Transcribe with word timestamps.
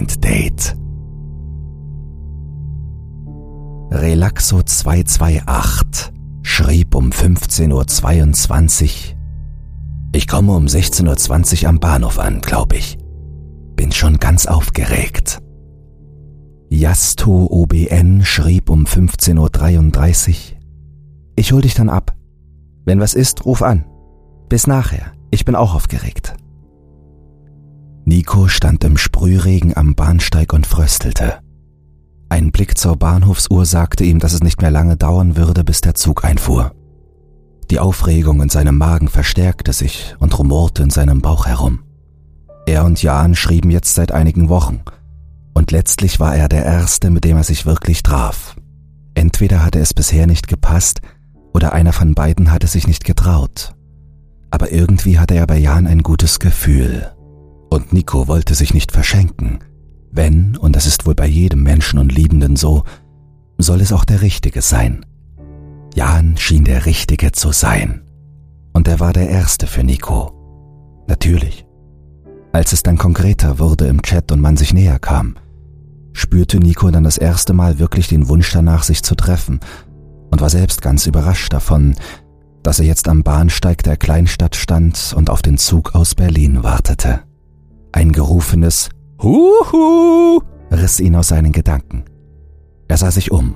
Blind 0.00 0.24
Date. 0.24 0.76
Relaxo 3.90 4.62
228 4.62 6.12
schrieb 6.42 6.94
um 6.94 7.10
15.22 7.10 8.84
Uhr. 8.84 9.18
Ich 10.14 10.26
komme 10.26 10.52
um 10.52 10.64
16.20 10.64 11.62
Uhr 11.64 11.68
am 11.68 11.80
Bahnhof 11.80 12.18
an, 12.18 12.40
glaub 12.40 12.72
ich. 12.72 12.96
Bin 13.76 13.92
schon 13.92 14.18
ganz 14.18 14.46
aufgeregt. 14.46 15.40
Jasto 16.70 17.48
OBN 17.50 18.24
schrieb 18.24 18.70
um 18.70 18.86
15.33 18.86 20.28
Uhr. 20.30 20.60
Ich 21.36 21.52
hol 21.52 21.60
dich 21.60 21.74
dann 21.74 21.90
ab. 21.90 22.16
Wenn 22.86 23.00
was 23.00 23.12
ist, 23.12 23.44
ruf 23.44 23.60
an. 23.60 23.84
Bis 24.48 24.66
nachher. 24.66 25.12
Ich 25.30 25.44
bin 25.44 25.54
auch 25.54 25.74
aufgeregt. 25.74 26.36
Nico 28.04 28.48
stand 28.48 28.82
im 28.84 28.96
Sprühregen 28.96 29.76
am 29.76 29.94
Bahnsteig 29.94 30.52
und 30.52 30.66
fröstelte. 30.66 31.40
Ein 32.28 32.52
Blick 32.52 32.78
zur 32.78 32.96
Bahnhofsuhr 32.96 33.66
sagte 33.66 34.04
ihm, 34.04 34.18
dass 34.20 34.32
es 34.32 34.42
nicht 34.42 34.62
mehr 34.62 34.70
lange 34.70 34.96
dauern 34.96 35.36
würde, 35.36 35.64
bis 35.64 35.80
der 35.80 35.94
Zug 35.94 36.24
einfuhr. 36.24 36.72
Die 37.70 37.78
Aufregung 37.78 38.40
in 38.42 38.48
seinem 38.48 38.78
Magen 38.78 39.08
verstärkte 39.08 39.72
sich 39.72 40.16
und 40.18 40.36
rumorte 40.38 40.82
in 40.82 40.90
seinem 40.90 41.20
Bauch 41.20 41.46
herum. 41.46 41.80
Er 42.66 42.84
und 42.84 43.02
Jan 43.02 43.34
schrieben 43.34 43.70
jetzt 43.70 43.94
seit 43.94 44.12
einigen 44.12 44.48
Wochen, 44.48 44.80
und 45.54 45.72
letztlich 45.72 46.20
war 46.20 46.34
er 46.34 46.48
der 46.48 46.64
Erste, 46.64 47.10
mit 47.10 47.24
dem 47.24 47.36
er 47.36 47.44
sich 47.44 47.66
wirklich 47.66 48.02
traf. 48.02 48.56
Entweder 49.14 49.64
hatte 49.64 49.80
es 49.80 49.92
bisher 49.92 50.26
nicht 50.26 50.48
gepasst, 50.48 51.00
oder 51.52 51.72
einer 51.72 51.92
von 51.92 52.14
beiden 52.14 52.52
hatte 52.52 52.66
sich 52.66 52.86
nicht 52.86 53.04
getraut. 53.04 53.74
Aber 54.50 54.72
irgendwie 54.72 55.18
hatte 55.18 55.34
er 55.34 55.46
bei 55.46 55.58
Jan 55.58 55.86
ein 55.86 56.02
gutes 56.02 56.38
Gefühl. 56.38 57.10
Und 57.70 57.92
Nico 57.92 58.28
wollte 58.28 58.54
sich 58.54 58.74
nicht 58.74 58.92
verschenken. 58.92 59.60
Wenn, 60.10 60.56
und 60.56 60.74
das 60.74 60.86
ist 60.86 61.06
wohl 61.06 61.14
bei 61.14 61.26
jedem 61.26 61.62
Menschen 61.62 61.98
und 61.98 62.12
Liebenden 62.12 62.56
so, 62.56 62.82
soll 63.58 63.80
es 63.80 63.92
auch 63.92 64.04
der 64.04 64.22
Richtige 64.22 64.60
sein. 64.60 65.06
Jan 65.94 66.36
schien 66.36 66.64
der 66.64 66.86
Richtige 66.86 67.32
zu 67.32 67.52
sein. 67.52 68.02
Und 68.72 68.88
er 68.88 69.00
war 69.00 69.12
der 69.12 69.28
Erste 69.28 69.66
für 69.66 69.84
Nico. 69.84 70.32
Natürlich. 71.06 71.64
Als 72.52 72.72
es 72.72 72.82
dann 72.82 72.98
konkreter 72.98 73.58
wurde 73.58 73.86
im 73.86 74.02
Chat 74.02 74.32
und 74.32 74.40
man 74.40 74.56
sich 74.56 74.72
näher 74.72 74.98
kam, 74.98 75.36
spürte 76.12 76.58
Nico 76.58 76.90
dann 76.90 77.04
das 77.04 77.18
erste 77.18 77.52
Mal 77.52 77.78
wirklich 77.78 78.08
den 78.08 78.28
Wunsch 78.28 78.52
danach, 78.52 78.82
sich 78.82 79.02
zu 79.04 79.14
treffen 79.14 79.60
und 80.30 80.40
war 80.40 80.50
selbst 80.50 80.82
ganz 80.82 81.06
überrascht 81.06 81.52
davon, 81.52 81.94
dass 82.62 82.80
er 82.80 82.86
jetzt 82.86 83.08
am 83.08 83.22
Bahnsteig 83.22 83.82
der 83.84 83.96
Kleinstadt 83.96 84.56
stand 84.56 85.14
und 85.16 85.30
auf 85.30 85.42
den 85.42 85.58
Zug 85.58 85.94
aus 85.94 86.14
Berlin 86.14 86.62
wartete. 86.62 87.20
Ein 87.92 88.12
gerufenes 88.12 88.88
Huhu 89.22 90.40
riss 90.70 91.00
ihn 91.00 91.16
aus 91.16 91.28
seinen 91.28 91.52
Gedanken. 91.52 92.04
Er 92.88 92.96
sah 92.96 93.10
sich 93.10 93.30
um. 93.30 93.54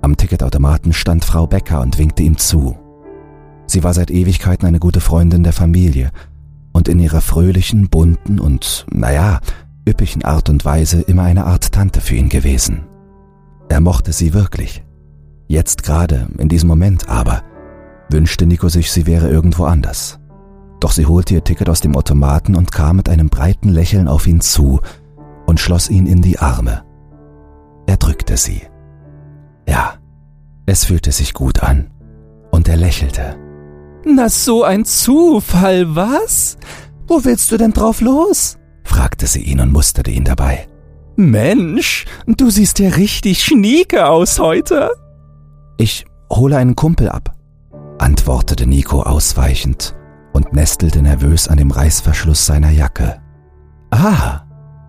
Am 0.00 0.16
Ticketautomaten 0.16 0.92
stand 0.92 1.24
Frau 1.24 1.46
Becker 1.46 1.80
und 1.80 1.98
winkte 1.98 2.22
ihm 2.22 2.38
zu. 2.38 2.76
Sie 3.66 3.84
war 3.84 3.94
seit 3.94 4.10
Ewigkeiten 4.10 4.66
eine 4.66 4.78
gute 4.78 5.00
Freundin 5.00 5.44
der 5.44 5.52
Familie 5.52 6.10
und 6.72 6.88
in 6.88 6.98
ihrer 6.98 7.20
fröhlichen, 7.20 7.88
bunten 7.88 8.40
und, 8.40 8.86
naja, 8.90 9.40
üppigen 9.88 10.24
Art 10.24 10.48
und 10.48 10.64
Weise 10.64 11.02
immer 11.02 11.22
eine 11.22 11.46
Art 11.46 11.72
Tante 11.72 12.00
für 12.00 12.14
ihn 12.14 12.28
gewesen. 12.28 12.84
Er 13.68 13.80
mochte 13.80 14.12
sie 14.12 14.34
wirklich. 14.34 14.84
Jetzt 15.48 15.82
gerade, 15.82 16.28
in 16.38 16.48
diesem 16.48 16.68
Moment 16.68 17.08
aber, 17.08 17.42
wünschte 18.08 18.46
Nico 18.46 18.68
sich, 18.68 18.90
sie 18.90 19.06
wäre 19.06 19.28
irgendwo 19.28 19.64
anders. 19.64 20.18
Doch 20.82 20.90
sie 20.90 21.06
holte 21.06 21.34
ihr 21.34 21.44
Ticket 21.44 21.68
aus 21.68 21.80
dem 21.80 21.94
Automaten 21.94 22.56
und 22.56 22.72
kam 22.72 22.96
mit 22.96 23.08
einem 23.08 23.28
breiten 23.28 23.68
Lächeln 23.68 24.08
auf 24.08 24.26
ihn 24.26 24.40
zu 24.40 24.80
und 25.46 25.60
schloss 25.60 25.88
ihn 25.88 26.06
in 26.08 26.22
die 26.22 26.40
Arme. 26.40 26.82
Er 27.86 27.96
drückte 27.98 28.36
sie. 28.36 28.62
Ja, 29.68 29.94
es 30.66 30.86
fühlte 30.86 31.12
sich 31.12 31.34
gut 31.34 31.62
an. 31.62 31.92
Und 32.50 32.68
er 32.68 32.76
lächelte. 32.76 33.36
Na, 34.04 34.28
so 34.28 34.64
ein 34.64 34.84
Zufall, 34.84 35.94
was? 35.94 36.56
Wo 37.06 37.24
willst 37.24 37.52
du 37.52 37.58
denn 37.58 37.72
drauf 37.72 38.00
los? 38.00 38.58
fragte 38.82 39.28
sie 39.28 39.42
ihn 39.42 39.60
und 39.60 39.70
musterte 39.70 40.10
ihn 40.10 40.24
dabei. 40.24 40.66
Mensch, 41.14 42.06
du 42.26 42.50
siehst 42.50 42.80
ja 42.80 42.88
richtig 42.88 43.44
schnieke 43.44 44.08
aus 44.08 44.40
heute. 44.40 44.90
Ich 45.78 46.06
hole 46.28 46.56
einen 46.56 46.74
Kumpel 46.74 47.08
ab, 47.08 47.36
antwortete 47.98 48.66
Nico 48.66 49.02
ausweichend 49.02 49.94
und 50.32 50.52
nestelte 50.52 51.02
nervös 51.02 51.48
an 51.48 51.58
dem 51.58 51.70
Reißverschluss 51.70 52.46
seiner 52.46 52.70
Jacke. 52.70 53.20
Ah, 53.90 54.42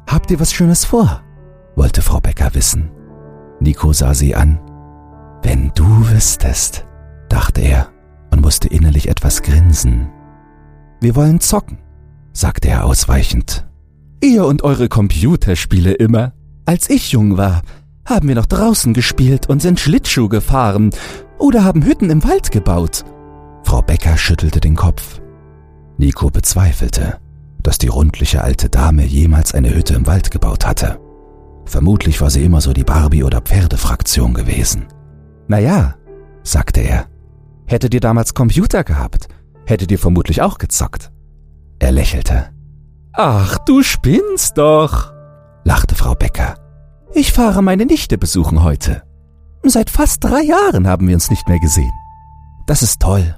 habt 0.07 0.31
ihr 0.31 0.39
was 0.39 0.53
Schönes 0.53 0.85
vor? 0.85 1.21
wollte 1.75 2.01
Frau 2.01 2.19
Becker 2.19 2.53
wissen. 2.53 2.91
Nico 3.59 3.93
sah 3.93 4.13
sie 4.13 4.35
an. 4.35 4.59
Wenn 5.41 5.71
du 5.75 6.09
wüsstest, 6.09 6.85
dachte 7.29 7.61
er 7.61 7.89
und 8.31 8.41
musste 8.41 8.67
innerlich 8.67 9.09
etwas 9.09 9.41
grinsen. 9.41 10.09
Wir 11.01 11.15
wollen 11.15 11.39
zocken, 11.39 11.79
sagte 12.31 12.69
er 12.69 12.85
ausweichend. 12.85 13.67
Ihr 14.21 14.45
und 14.45 14.63
eure 14.63 14.87
Computerspiele 14.87 15.93
immer. 15.93 16.33
Als 16.65 16.89
ich 16.89 17.11
jung 17.11 17.37
war, 17.37 17.61
haben 18.05 18.27
wir 18.27 18.35
noch 18.35 18.45
draußen 18.45 18.93
gespielt 18.93 19.49
und 19.49 19.61
sind 19.61 19.79
Schlittschuh 19.79 20.29
gefahren 20.29 20.91
oder 21.37 21.63
haben 21.63 21.83
Hütten 21.83 22.09
im 22.09 22.23
Wald 22.23 22.51
gebaut. 22.51 23.03
Frau 23.63 23.81
Becker 23.81 24.17
schüttelte 24.17 24.59
den 24.59 24.75
Kopf. 24.75 25.19
Nico 25.97 26.29
bezweifelte, 26.29 27.19
dass 27.61 27.77
die 27.77 27.87
rundliche 27.87 28.43
alte 28.43 28.69
Dame 28.69 29.05
jemals 29.05 29.53
eine 29.53 29.73
Hütte 29.73 29.93
im 29.93 30.05
Wald 30.05 30.31
gebaut 30.31 30.65
hatte. 30.65 30.99
Vermutlich 31.65 32.19
war 32.21 32.29
sie 32.29 32.43
immer 32.43 32.61
so 32.61 32.73
die 32.73 32.83
Barbie- 32.83 33.23
oder 33.23 33.41
Pferdefraktion 33.41 34.33
gewesen. 34.33 34.87
Naja, 35.47 35.95
sagte 36.43 36.81
er, 36.81 37.07
hättet 37.65 37.93
ihr 37.93 38.01
damals 38.01 38.33
Computer 38.33 38.83
gehabt, 38.83 39.27
hättet 39.65 39.91
ihr 39.91 39.99
vermutlich 39.99 40.41
auch 40.41 40.57
gezockt. 40.57 41.11
Er 41.79 41.91
lächelte. 41.91 42.49
Ach, 43.13 43.57
du 43.59 43.83
spinnst 43.83 44.57
doch, 44.57 45.13
lachte 45.63 45.95
Frau 45.95 46.15
Becker. 46.15 46.55
Ich 47.13 47.31
fahre 47.31 47.61
meine 47.61 47.85
Nichte 47.85 48.17
besuchen 48.17 48.63
heute. 48.63 49.03
Seit 49.63 49.89
fast 49.89 50.23
drei 50.23 50.41
Jahren 50.41 50.87
haben 50.87 51.07
wir 51.07 51.15
uns 51.15 51.29
nicht 51.29 51.47
mehr 51.47 51.59
gesehen. 51.59 51.91
Das 52.65 52.81
ist 52.81 52.99
toll. 53.01 53.35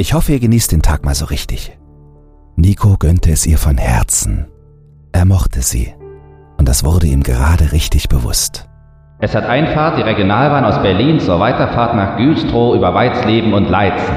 Ich 0.00 0.14
hoffe, 0.14 0.32
ihr 0.32 0.40
genießt 0.40 0.72
den 0.72 0.80
Tag 0.80 1.04
mal 1.04 1.14
so 1.14 1.26
richtig. 1.26 1.78
Nico 2.56 2.96
gönnte 2.96 3.32
es 3.32 3.44
ihr 3.44 3.58
von 3.58 3.76
Herzen. 3.76 4.46
Er 5.12 5.26
mochte 5.26 5.60
sie. 5.60 5.94
Und 6.56 6.66
das 6.70 6.84
wurde 6.84 7.06
ihm 7.06 7.22
gerade 7.22 7.72
richtig 7.72 8.08
bewusst. 8.08 8.66
Es 9.18 9.34
hat 9.34 9.44
Einfahrt 9.44 9.98
die 9.98 10.02
Regionalbahn 10.02 10.64
aus 10.64 10.80
Berlin 10.80 11.20
zur 11.20 11.38
Weiterfahrt 11.38 11.94
nach 11.94 12.16
Güstrow 12.16 12.74
über 12.74 12.94
Weizleben 12.94 13.52
und 13.52 13.68
Leitzen. 13.68 14.14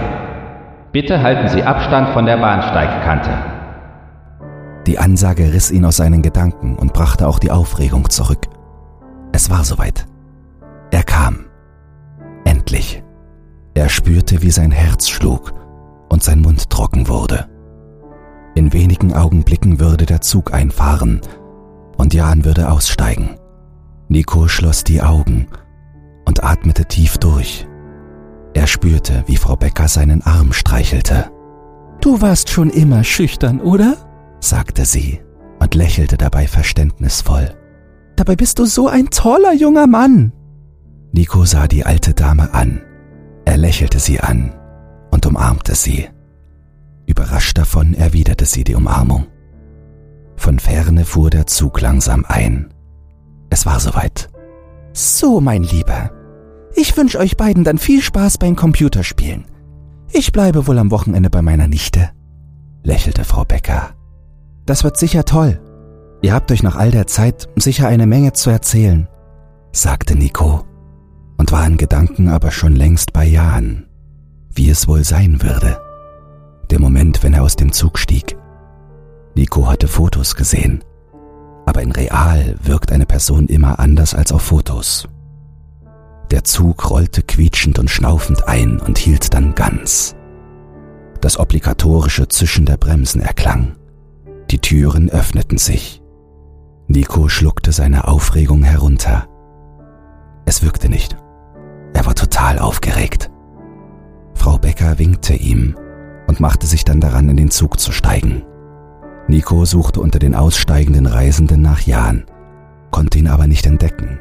Bitte 0.93 1.21
halten 1.21 1.49
Sie 1.49 1.63
Abstand 1.63 2.13
von 2.13 2.25
der 2.25 2.37
Bahnsteigkante. 2.37 3.31
Die 4.87 4.99
Ansage 4.99 5.51
riss 5.51 5.69
ihn 5.69 5.83
aus 5.83 5.97
seinen 5.97 6.21
Gedanken 6.21 6.77
und 6.77 6.93
brachte 6.93 7.27
auch 7.27 7.39
die 7.39 7.51
Aufregung 7.51 8.09
zurück. 8.09 8.47
Es 9.33 9.49
war 9.49 9.65
soweit. 9.65 10.05
Er 10.91 11.03
kam. 11.03 11.39
Endlich. 12.45 13.03
Er 13.73 13.89
spürte, 13.89 14.41
wie 14.41 14.51
sein 14.51 14.71
Herz 14.71 15.09
schlug 15.09 15.51
und 16.13 16.23
sein 16.23 16.41
Mund 16.41 16.69
trocken 16.69 17.07
wurde. 17.07 17.49
In 18.53 18.71
wenigen 18.71 19.13
Augenblicken 19.13 19.79
würde 19.79 20.05
der 20.05 20.21
Zug 20.21 20.53
einfahren 20.53 21.21
und 21.97 22.13
Jan 22.13 22.45
würde 22.45 22.71
aussteigen. 22.71 23.31
Nico 24.09 24.47
schloss 24.47 24.83
die 24.83 25.01
Augen 25.01 25.47
und 26.25 26.43
atmete 26.43 26.85
tief 26.85 27.17
durch. 27.17 27.67
Er 28.53 28.67
spürte, 28.67 29.23
wie 29.25 29.37
Frau 29.37 29.55
Becker 29.55 29.87
seinen 29.87 30.21
Arm 30.21 30.53
streichelte. 30.53 31.31
Du 31.99 32.21
warst 32.21 32.49
schon 32.49 32.69
immer 32.69 33.03
schüchtern, 33.03 33.59
oder? 33.59 33.97
sagte 34.39 34.85
sie 34.85 35.19
und 35.59 35.73
lächelte 35.73 36.17
dabei 36.17 36.45
verständnisvoll. 36.45 37.55
Dabei 38.17 38.35
bist 38.35 38.59
du 38.59 38.65
so 38.65 38.87
ein 38.87 39.09
toller 39.09 39.53
junger 39.53 39.87
Mann. 39.87 40.31
Nico 41.11 41.43
sah 41.45 41.67
die 41.67 41.87
alte 41.87 42.13
Dame 42.13 42.53
an. 42.53 42.83
Er 43.45 43.57
lächelte 43.57 43.97
sie 43.97 44.19
an 44.19 44.53
und 45.13 45.25
umarmte 45.25 45.75
sie. 45.75 46.09
Überrascht 47.05 47.57
davon 47.57 47.93
erwiderte 47.93 48.45
sie 48.45 48.63
die 48.63 48.75
Umarmung. 48.75 49.27
Von 50.35 50.59
ferne 50.59 51.05
fuhr 51.05 51.29
der 51.29 51.45
Zug 51.47 51.79
langsam 51.79 52.25
ein. 52.27 52.73
Es 53.49 53.65
war 53.65 53.79
soweit. 53.79 54.29
So, 54.93 55.39
mein 55.39 55.63
Lieber. 55.63 56.11
Ich 56.75 56.97
wünsche 56.97 57.19
euch 57.19 57.37
beiden 57.37 57.63
dann 57.63 57.77
viel 57.77 58.01
Spaß 58.01 58.37
beim 58.39 58.55
Computerspielen. 58.55 59.45
Ich 60.11 60.31
bleibe 60.31 60.67
wohl 60.67 60.79
am 60.79 60.91
Wochenende 60.91 61.29
bei 61.29 61.41
meiner 61.41 61.67
Nichte, 61.67 62.09
lächelte 62.83 63.23
Frau 63.23 63.45
Becker. 63.45 63.95
Das 64.65 64.83
wird 64.83 64.97
sicher 64.97 65.25
toll. 65.25 65.59
Ihr 66.21 66.33
habt 66.33 66.51
euch 66.51 66.63
nach 66.63 66.75
all 66.75 66.91
der 66.91 67.07
Zeit 67.07 67.49
sicher 67.55 67.87
eine 67.87 68.07
Menge 68.07 68.33
zu 68.33 68.49
erzählen, 68.49 69.07
sagte 69.71 70.15
Nico 70.15 70.63
und 71.37 71.51
war 71.51 71.65
in 71.67 71.77
Gedanken 71.77 72.29
aber 72.29 72.51
schon 72.51 72.75
längst 72.75 73.11
bei 73.13 73.25
Jan, 73.25 73.87
wie 74.55 74.69
es 74.69 74.87
wohl 74.87 75.03
sein 75.03 75.41
würde. 75.41 75.81
Der 76.69 76.79
Moment, 76.79 77.23
wenn 77.23 77.33
er 77.33 77.43
aus 77.43 77.55
dem 77.55 77.71
Zug 77.71 77.99
stieg. 77.99 78.37
Nico 79.35 79.67
hatte 79.67 79.87
Fotos 79.87 80.35
gesehen. 80.35 80.83
Aber 81.65 81.81
in 81.81 81.91
real 81.91 82.55
wirkt 82.61 82.91
eine 82.91 83.05
Person 83.05 83.47
immer 83.47 83.79
anders 83.79 84.13
als 84.13 84.31
auf 84.31 84.43
Fotos. 84.43 85.07
Der 86.31 86.43
Zug 86.43 86.89
rollte 86.89 87.21
quietschend 87.21 87.79
und 87.79 87.89
schnaufend 87.89 88.47
ein 88.47 88.79
und 88.79 88.97
hielt 88.97 89.33
dann 89.33 89.55
ganz. 89.55 90.15
Das 91.21 91.39
obligatorische 91.39 92.27
Zischen 92.27 92.65
der 92.65 92.77
Bremsen 92.77 93.21
erklang. 93.21 93.75
Die 94.51 94.59
Türen 94.59 95.09
öffneten 95.09 95.57
sich. 95.57 96.01
Nico 96.87 97.29
schluckte 97.29 97.71
seine 97.71 98.07
Aufregung 98.07 98.63
herunter. 98.63 99.27
Es 100.45 100.61
wirkte 100.61 100.89
nicht. 100.89 101.15
Er 101.93 102.05
war 102.05 102.13
total 102.13 102.59
aufgeregt. 102.59 103.31
Frau 104.43 104.57
Becker 104.57 104.99
winkte 104.99 105.35
ihm 105.35 105.73
und 106.27 106.41
machte 106.41 106.67
sich 106.67 106.83
dann 106.83 106.99
daran, 106.99 107.29
in 107.29 107.37
den 107.37 107.49
Zug 107.49 107.79
zu 107.79 107.93
steigen. 107.93 108.43
Nico 109.29 109.63
suchte 109.63 110.01
unter 110.01 110.19
den 110.19 110.35
aussteigenden 110.35 111.05
Reisenden 111.05 111.61
nach 111.61 111.79
Jan, 111.79 112.25
konnte 112.91 113.19
ihn 113.19 113.29
aber 113.29 113.47
nicht 113.47 113.65
entdecken. 113.65 114.19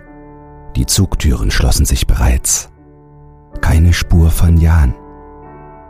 Die 0.76 0.86
Zugtüren 0.86 1.50
schlossen 1.50 1.86
sich 1.86 2.06
bereits. 2.06 2.70
Keine 3.62 3.92
Spur 3.92 4.30
von 4.30 4.58
Jan. 4.58 4.94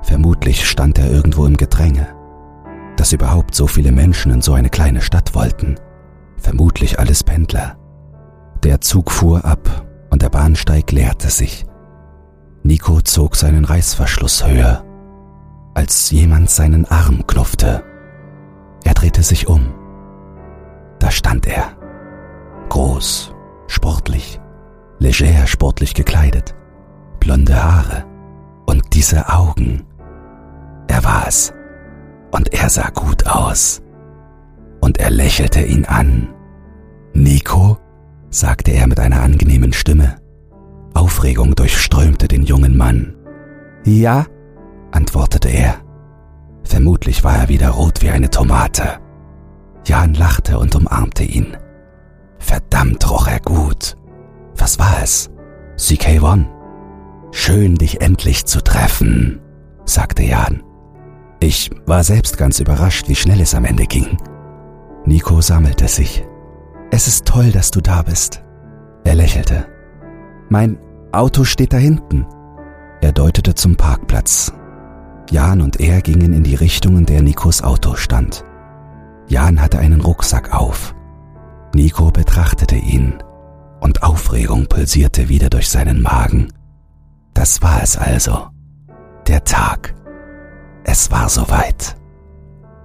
Vermutlich 0.00 0.66
stand 0.66 0.98
er 0.98 1.10
irgendwo 1.10 1.44
im 1.44 1.58
Gedränge. 1.58 2.08
Dass 2.96 3.12
überhaupt 3.12 3.54
so 3.54 3.66
viele 3.66 3.92
Menschen 3.92 4.32
in 4.32 4.40
so 4.40 4.54
eine 4.54 4.70
kleine 4.70 5.02
Stadt 5.02 5.34
wollten. 5.34 5.74
Vermutlich 6.38 6.98
alles 6.98 7.22
Pendler. 7.22 7.76
Der 8.64 8.80
Zug 8.80 9.10
fuhr 9.10 9.44
ab 9.44 9.86
und 10.08 10.22
der 10.22 10.30
Bahnsteig 10.30 10.90
leerte 10.90 11.28
sich. 11.28 11.66
Nico 12.64 13.00
zog 13.00 13.34
seinen 13.34 13.64
Reißverschluss 13.64 14.46
höher, 14.46 14.84
als 15.74 16.10
jemand 16.10 16.48
seinen 16.48 16.84
Arm 16.86 17.26
knuffte. 17.26 17.82
Er 18.84 18.94
drehte 18.94 19.22
sich 19.22 19.48
um. 19.48 19.74
Da 21.00 21.10
stand 21.10 21.46
er. 21.46 21.76
Groß, 22.68 23.34
sportlich, 23.66 24.40
leger 24.98 25.46
sportlich 25.46 25.94
gekleidet, 25.94 26.54
blonde 27.18 27.62
Haare 27.62 28.04
und 28.66 28.94
diese 28.94 29.28
Augen. 29.28 29.84
Er 30.86 31.02
war 31.02 31.26
es. 31.26 31.52
Und 32.30 32.54
er 32.54 32.70
sah 32.70 32.88
gut 32.90 33.26
aus. 33.26 33.82
Und 34.80 34.98
er 34.98 35.10
lächelte 35.10 35.60
ihn 35.60 35.84
an. 35.84 36.28
Nico? 37.12 37.78
sagte 38.30 38.70
er 38.70 38.86
mit 38.86 38.98
einer 38.98 39.20
angenehmen 39.20 39.72
Stimme. 39.74 40.21
Aufregung 40.94 41.54
durchströmte 41.54 42.28
den 42.28 42.42
jungen 42.42 42.76
Mann. 42.76 43.14
Ja, 43.84 44.26
antwortete 44.90 45.48
er. 45.48 45.76
Vermutlich 46.64 47.24
war 47.24 47.36
er 47.36 47.48
wieder 47.48 47.70
rot 47.70 48.02
wie 48.02 48.10
eine 48.10 48.30
Tomate. 48.30 49.00
Jan 49.86 50.14
lachte 50.14 50.58
und 50.58 50.74
umarmte 50.74 51.24
ihn. 51.24 51.56
Verdammt 52.38 53.10
roch 53.10 53.26
er 53.26 53.40
gut. 53.40 53.96
Was 54.56 54.78
war 54.78 55.02
es? 55.02 55.30
CK1. 55.76 56.46
Schön, 57.32 57.76
dich 57.76 58.00
endlich 58.00 58.44
zu 58.44 58.62
treffen, 58.62 59.40
sagte 59.84 60.22
Jan. 60.22 60.62
Ich 61.40 61.70
war 61.86 62.04
selbst 62.04 62.36
ganz 62.36 62.60
überrascht, 62.60 63.08
wie 63.08 63.16
schnell 63.16 63.40
es 63.40 63.54
am 63.54 63.64
Ende 63.64 63.86
ging. 63.86 64.18
Nico 65.06 65.40
sammelte 65.40 65.88
sich. 65.88 66.24
Es 66.90 67.08
ist 67.08 67.24
toll, 67.26 67.50
dass 67.50 67.70
du 67.70 67.80
da 67.80 68.02
bist. 68.02 68.44
Er 69.04 69.14
lächelte. 69.14 69.71
Mein 70.52 70.78
Auto 71.12 71.44
steht 71.44 71.72
da 71.72 71.78
hinten. 71.78 72.26
Er 73.00 73.12
deutete 73.12 73.54
zum 73.54 73.74
Parkplatz. 73.74 74.52
Jan 75.30 75.62
und 75.62 75.80
er 75.80 76.02
gingen 76.02 76.34
in 76.34 76.42
die 76.42 76.56
Richtung, 76.56 76.98
in 76.98 77.06
der 77.06 77.22
Nikos 77.22 77.62
Auto 77.62 77.94
stand. 77.94 78.44
Jan 79.28 79.62
hatte 79.62 79.78
einen 79.78 80.02
Rucksack 80.02 80.52
auf. 80.52 80.94
Nico 81.74 82.10
betrachtete 82.10 82.76
ihn 82.76 83.14
und 83.80 84.02
Aufregung 84.02 84.66
pulsierte 84.66 85.30
wieder 85.30 85.48
durch 85.48 85.70
seinen 85.70 86.02
Magen. 86.02 86.52
Das 87.32 87.62
war 87.62 87.82
es 87.82 87.96
also. 87.96 88.48
Der 89.28 89.44
Tag. 89.44 89.94
Es 90.84 91.10
war 91.10 91.30
soweit. 91.30 91.96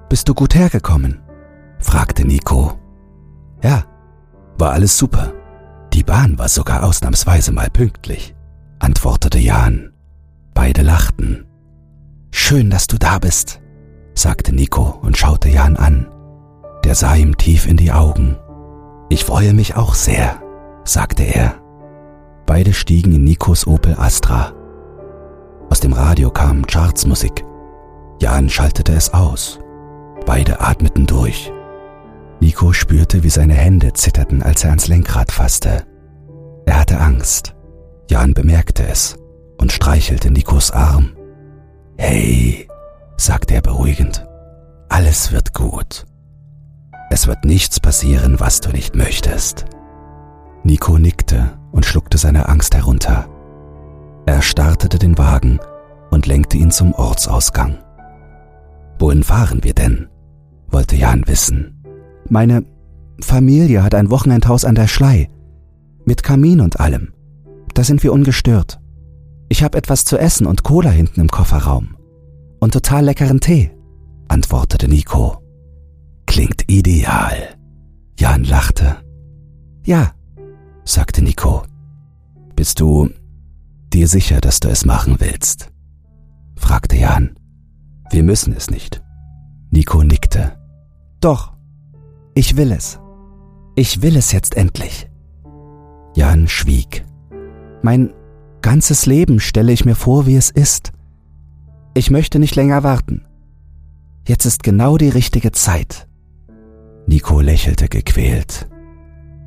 Bist 0.07 0.29
du 0.29 0.33
gut 0.33 0.55
hergekommen? 0.55 1.19
fragte 1.79 2.25
Nico. 2.25 2.79
Ja, 3.61 3.83
war 4.57 4.71
alles 4.71 4.97
super. 4.97 5.33
Die 5.97 6.03
Bahn 6.03 6.37
war 6.37 6.47
sogar 6.47 6.83
ausnahmsweise 6.83 7.51
mal 7.51 7.71
pünktlich, 7.71 8.35
antwortete 8.77 9.39
Jan. 9.39 9.93
Beide 10.53 10.83
lachten. 10.83 11.47
Schön, 12.29 12.69
dass 12.69 12.85
du 12.85 12.99
da 12.99 13.17
bist, 13.17 13.61
sagte 14.13 14.53
Nico 14.53 14.99
und 15.01 15.17
schaute 15.17 15.49
Jan 15.49 15.75
an. 15.75 16.07
Der 16.83 16.93
sah 16.93 17.15
ihm 17.15 17.35
tief 17.35 17.67
in 17.67 17.77
die 17.77 17.91
Augen. 17.91 18.37
Ich 19.09 19.25
freue 19.25 19.55
mich 19.55 19.75
auch 19.75 19.95
sehr, 19.95 20.39
sagte 20.83 21.23
er. 21.23 21.55
Beide 22.45 22.75
stiegen 22.75 23.13
in 23.13 23.23
Nikos 23.23 23.65
Opel 23.65 23.95
Astra. 23.97 24.53
Aus 25.71 25.79
dem 25.79 25.93
Radio 25.93 26.29
kam 26.29 26.67
Chartsmusik. 26.67 27.43
Jan 28.21 28.51
schaltete 28.51 28.93
es 28.93 29.15
aus. 29.15 29.59
Beide 30.27 30.61
atmeten 30.61 31.07
durch. 31.07 31.51
Nico 32.39 32.71
spürte, 32.71 33.23
wie 33.23 33.31
seine 33.31 33.55
Hände 33.55 33.93
zitterten, 33.93 34.43
als 34.43 34.63
er 34.63 34.69
ans 34.69 34.87
Lenkrad 34.87 35.31
fasste. 35.31 35.86
Er 36.67 36.81
hatte 36.81 36.99
Angst. 36.99 37.55
Jan 38.09 38.33
bemerkte 38.33 38.85
es 38.85 39.17
und 39.57 39.71
streichelte 39.71 40.29
Nikos 40.29 40.69
Arm. 40.71 41.13
Hey, 41.97 42.67
sagte 43.15 43.55
er 43.55 43.61
beruhigend, 43.61 44.27
alles 44.89 45.31
wird 45.31 45.53
gut. 45.53 46.05
Es 47.09 47.25
wird 47.25 47.45
nichts 47.45 47.79
passieren, 47.79 48.39
was 48.41 48.59
du 48.59 48.69
nicht 48.71 48.95
möchtest. 48.95 49.65
Nico 50.63 50.97
nickte 50.97 51.57
und 51.71 51.85
schluckte 51.85 52.17
seine 52.17 52.49
Angst 52.49 52.75
herunter. 52.75 53.29
Er 54.25 54.41
startete 54.41 54.99
den 54.99 55.17
Wagen 55.17 55.59
und 56.11 56.27
lenkte 56.27 56.57
ihn 56.57 56.71
zum 56.71 56.93
Ortsausgang. 56.93 57.77
Wohin 58.99 59.23
fahren 59.23 59.63
wir 59.63 59.73
denn? 59.73 60.09
wollte 60.67 60.97
Jan 60.97 61.23
wissen. 61.27 61.81
Meine 62.27 62.65
Familie 63.21 63.83
hat 63.83 63.95
ein 63.95 64.09
Wochenendhaus 64.09 64.65
an 64.65 64.75
der 64.75 64.87
Schlei. 64.87 65.29
Mit 66.07 66.23
Kamin 66.23 66.61
und 66.61 66.79
allem. 66.79 67.11
Da 67.73 67.83
sind 67.83 68.01
wir 68.01 68.13
ungestört. 68.13 68.79
Ich 69.49 69.61
habe 69.61 69.77
etwas 69.77 70.05
zu 70.05 70.17
essen 70.17 70.47
und 70.47 70.63
Cola 70.63 70.89
hinten 70.89 71.19
im 71.19 71.27
Kofferraum. 71.27 71.97
Und 72.61 72.71
total 72.71 73.03
leckeren 73.03 73.41
Tee, 73.41 73.71
antwortete 74.29 74.87
Nico. 74.87 75.41
Klingt 76.25 76.63
ideal. 76.71 77.57
Jan 78.17 78.45
lachte. 78.45 78.95
Ja, 79.85 80.13
sagte 80.85 81.21
Nico. 81.21 81.63
Bist 82.55 82.79
du 82.79 83.09
dir 83.91 84.07
sicher, 84.07 84.39
dass 84.39 84.61
du 84.61 84.69
es 84.69 84.85
machen 84.85 85.17
willst? 85.19 85.73
fragte 86.55 86.95
Jan. 86.95 87.35
Wir 88.11 88.23
müssen 88.23 88.53
es 88.53 88.69
nicht. 88.69 89.03
Nico 89.71 90.03
nickte. 90.03 90.57
Doch, 91.19 91.51
ich 92.33 92.55
will 92.55 92.71
es. 92.71 92.97
Ich 93.75 94.01
will 94.01 94.15
es 94.15 94.31
jetzt 94.31 94.55
endlich. 94.55 95.09
Jan 96.17 96.47
schwieg. 96.47 97.05
Mein 97.83 98.11
ganzes 98.63 99.05
Leben 99.05 99.39
stelle 99.39 99.71
ich 99.71 99.85
mir 99.85 99.93
vor, 99.93 100.25
wie 100.25 100.35
es 100.35 100.49
ist. 100.49 100.91
Ich 101.93 102.09
möchte 102.09 102.39
nicht 102.39 102.55
länger 102.55 102.81
warten. 102.81 103.23
Jetzt 104.27 104.45
ist 104.45 104.63
genau 104.63 104.97
die 104.97 105.09
richtige 105.09 105.51
Zeit. 105.51 106.07
Nico 107.05 107.39
lächelte 107.39 107.87
gequält. 107.87 108.67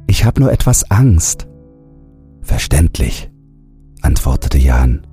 Ich 0.06 0.24
habe 0.24 0.40
nur 0.40 0.52
etwas 0.52 0.88
Angst. 0.92 1.48
Verständlich, 2.40 3.32
antwortete 4.00 4.58
Jan. 4.58 5.04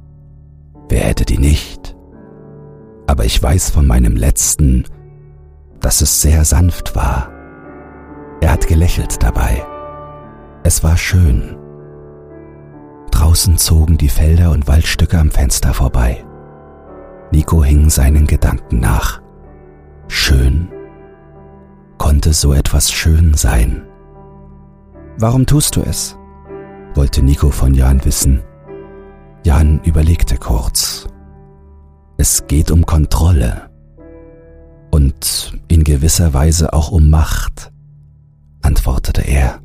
Wer 0.90 1.06
hätte 1.06 1.26
die 1.26 1.40
nicht? 1.40 1.98
Aber 3.08 3.26
ich 3.26 3.42
weiß 3.42 3.72
von 3.72 3.88
meinem 3.88 4.16
letzten, 4.16 4.86
dass 5.80 6.02
es 6.02 6.22
sehr 6.22 6.46
sanft 6.46 6.96
war. 6.96 7.32
Er 8.42 8.52
hat 8.52 8.68
gelächelt 8.68 9.24
dabei. 9.24 9.66
Es 10.68 10.84
war 10.84 10.98
schön. 10.98 11.56
Draußen 13.12 13.58
zogen 13.58 13.98
die 13.98 14.10
Felder 14.10 14.52
und 14.52 14.68
Waldstücke 14.68 15.18
am 15.18 15.32
Fenster 15.32 15.74
vorbei. 15.74 16.26
Nico 17.32 17.64
hing 17.64 17.90
seinen 17.90 18.28
Gedanken 18.28 18.82
nach. 18.82 19.22
Schön. 20.10 20.68
Konnte 21.98 22.34
so 22.34 22.52
etwas 22.52 22.92
schön 22.92 23.34
sein? 23.34 23.88
Warum 25.18 25.46
tust 25.46 25.78
du 25.78 25.84
es? 25.84 26.18
wollte 26.96 27.24
Nico 27.24 27.50
von 27.50 27.74
Jan 27.74 28.04
wissen. 28.04 28.44
Jan 29.46 29.80
überlegte 29.86 30.36
kurz. 30.36 31.08
Es 32.18 32.46
geht 32.46 32.72
um 32.72 32.86
Kontrolle 32.86 33.70
und 34.92 35.54
in 35.70 35.86
gewisser 35.86 36.34
Weise 36.34 36.74
auch 36.74 36.92
um 36.92 37.10
Macht, 37.10 37.72
antwortete 38.62 39.22
er. 39.22 39.62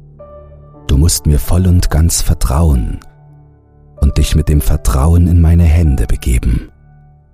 Du 0.87 0.97
musst 0.97 1.27
mir 1.27 1.39
voll 1.39 1.67
und 1.67 1.91
ganz 1.91 2.23
vertrauen 2.23 3.01
und 4.01 4.19
dich 4.19 4.35
mit 4.35 4.49
dem 4.49 4.61
Vertrauen 4.61 5.29
in 5.29 5.41
meine 5.41 5.65
Hände 5.65 6.07
begeben, 6.07 6.71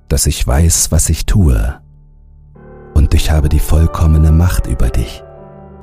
dass 0.08 0.26
ich 0.26 0.46
weiß, 0.46 0.92
was 0.92 1.08
ich 1.08 1.26
tue. 1.26 1.80
Und 2.94 3.14
ich 3.14 3.30
habe 3.30 3.48
die 3.48 3.60
vollkommene 3.60 4.32
Macht 4.32 4.66
über 4.66 4.90
dich, 4.90 5.22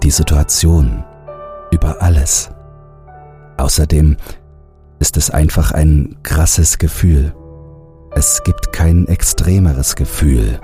die 0.04 0.12
Situation 0.12 1.04
über 1.72 2.02
alles. 2.02 2.52
Außerdem 3.58 4.18
ist 5.00 5.18
es 5.18 5.30
einfach 5.30 5.72
ein 5.72 6.18
krasses 6.24 6.78
Gefühl. 6.78 7.34
Es 8.12 8.44
gibt 8.44 8.72
kein 8.72 9.08
extremeres 9.08 9.96
Gefühl 9.96 10.60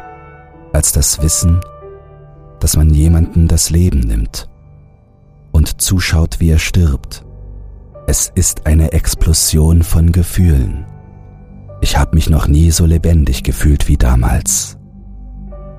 als 0.71 0.91
das 0.91 1.21
Wissen, 1.21 1.59
dass 2.59 2.77
man 2.77 2.91
jemanden 2.91 3.47
das 3.47 3.69
Leben 3.71 4.01
nimmt 4.01 4.50
und 5.61 5.79
zuschaut, 5.79 6.39
wie 6.39 6.49
er 6.49 6.57
stirbt. 6.57 7.23
Es 8.07 8.31
ist 8.33 8.65
eine 8.65 8.93
Explosion 8.93 9.83
von 9.83 10.11
Gefühlen. 10.11 10.85
Ich 11.81 11.99
habe 11.99 12.15
mich 12.15 12.31
noch 12.31 12.47
nie 12.47 12.71
so 12.71 12.87
lebendig 12.87 13.43
gefühlt 13.43 13.87
wie 13.87 13.95
damals. 13.95 14.79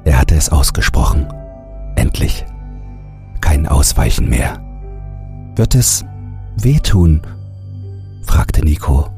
Er 0.05 0.21
hatte 0.21 0.37
es 0.37 0.51
ausgesprochen. 0.51 1.27
Endlich. 1.97 2.45
Kein 3.41 3.67
Ausweichen 3.67 4.29
mehr. 4.29 4.63
Wird 5.57 5.75
es 5.75 6.05
wehtun? 6.59 7.21
fragte 8.23 8.65
Nico. 8.65 9.09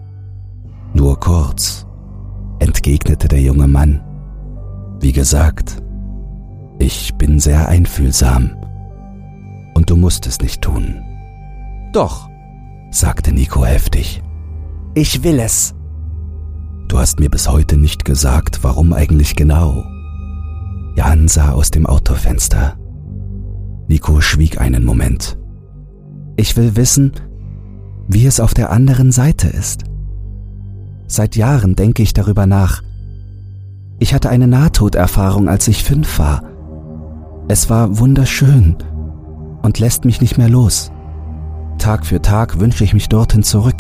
Nur 0.95 1.21
kurz, 1.21 1.87
entgegnete 2.59 3.29
der 3.29 3.43
junge 3.43 3.69
Mann. 3.69 4.03
Wie 4.99 5.13
gesagt, 5.13 5.77
ich 6.79 7.15
bin 7.17 7.39
sehr 7.39 7.69
einfühlsam. 7.69 8.64
Und 9.85 9.91
du 9.91 9.97
musst 9.97 10.27
es 10.27 10.41
nicht 10.41 10.63
tun. 10.63 11.03
Doch, 11.93 12.31
sagte 12.91 13.33
Nico 13.33 13.67
heftig. 13.67 14.23
Ich 14.95 15.23
will 15.23 15.39
es. 15.39 15.75
Du 16.89 16.99
hast 16.99 17.21
mir 17.21 17.29
bis 17.29 17.51
heute 17.51 17.77
nicht 17.77 18.07
gesagt, 18.07 18.61
warum 18.65 18.95
eigentlich 18.95 19.37
genau. 19.37 19.85
Jan 20.97 21.29
sah 21.29 21.51
aus 21.51 21.71
dem 21.71 21.85
Autofenster. 21.85 22.79
Nico 23.87 24.23
schwieg 24.23 24.59
einen 24.59 24.87
Moment. 24.87 25.37
Ich 26.37 26.57
will 26.57 26.77
wissen, 26.77 27.13
wie 28.09 28.25
es 28.25 28.41
auf 28.41 28.55
der 28.55 28.71
anderen 28.71 29.13
Seite 29.13 29.49
ist. 29.49 29.85
Seit 31.09 31.37
Jahren 31.37 31.77
denke 31.77 32.03
ich 32.03 32.15
darüber 32.15 32.47
nach. 32.47 32.81
Ich 33.99 34.15
hatte 34.15 34.31
eine 34.31 34.47
Nahtoderfahrung, 34.47 35.47
als 35.47 35.69
ich 35.69 35.85
fünf 35.85 36.19
war. 36.19 36.43
Es 37.49 37.69
war 37.69 37.99
wunderschön 37.99 38.79
und 39.65 39.79
lässt 39.79 40.05
mich 40.05 40.21
nicht 40.21 40.37
mehr 40.37 40.51
los. 40.51 40.93
Tag 41.79 42.05
für 42.05 42.21
Tag 42.21 42.61
wünsche 42.61 42.85
ich 42.85 42.93
mich 42.93 43.09
dorthin 43.09 43.43
zurück. 43.43 43.77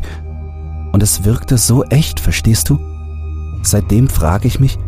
Und 0.93 1.03
es 1.03 1.25
wirkte 1.25 1.59
so 1.59 1.85
echt, 1.85 2.21
verstehst 2.21 2.71
du? 2.71 2.79
Seitdem 3.63 4.09
frage 4.09 4.49
ich 4.49 4.59
mich, 4.59 4.79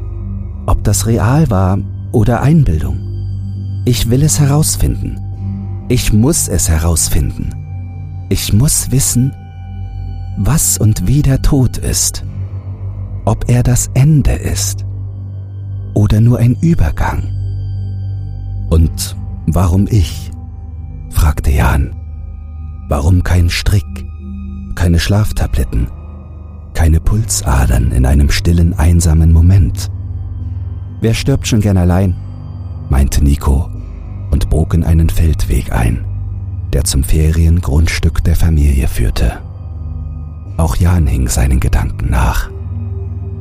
ob 0.64 0.82
das 0.84 1.06
real 1.06 1.50
war 1.50 1.78
oder 2.12 2.40
Einbildung. 2.40 3.82
Ich 3.84 4.08
will 4.08 4.22
es 4.22 4.40
herausfinden. 4.40 5.20
Ich 5.88 6.14
muss 6.14 6.48
es 6.48 6.70
herausfinden. 6.70 7.50
Ich 8.30 8.54
muss 8.54 8.90
wissen, 8.90 9.34
was 10.38 10.78
und 10.78 11.06
wie 11.06 11.20
der 11.20 11.42
Tod 11.42 11.76
ist. 11.76 12.24
Ob 13.26 13.50
er 13.50 13.62
das 13.62 13.90
Ende 13.92 14.32
ist 14.32 14.86
oder 15.92 16.22
nur 16.22 16.38
ein 16.38 16.56
Übergang. 16.62 17.22
Und 18.70 19.14
warum 19.46 19.86
ich? 19.90 20.30
Fragte 21.16 21.50
Jan. 21.50 21.96
Warum 22.88 23.23
kein 23.23 23.49
Strick, 23.49 24.06
keine 24.75 25.00
Schlaftabletten, 25.00 25.88
keine 26.75 27.00
Pulsadern 27.00 27.90
in 27.90 28.04
einem 28.04 28.30
stillen, 28.30 28.75
einsamen 28.75 29.32
Moment? 29.32 29.90
Wer 31.00 31.14
stirbt 31.14 31.46
schon 31.46 31.61
gern 31.61 31.78
allein? 31.78 32.14
meinte 32.90 33.25
Nico 33.25 33.68
und 34.30 34.50
bog 34.50 34.75
in 34.75 34.85
einen 34.85 35.08
Feldweg 35.08 35.73
ein, 35.73 36.04
der 36.75 36.85
zum 36.85 37.02
Feriengrundstück 37.02 38.23
der 38.23 38.37
Familie 38.37 38.87
führte. 38.87 39.38
Auch 40.58 40.76
Jan 40.76 41.06
hing 41.06 41.28
seinen 41.28 41.61
Gedanken 41.61 42.11
nach. 42.11 42.50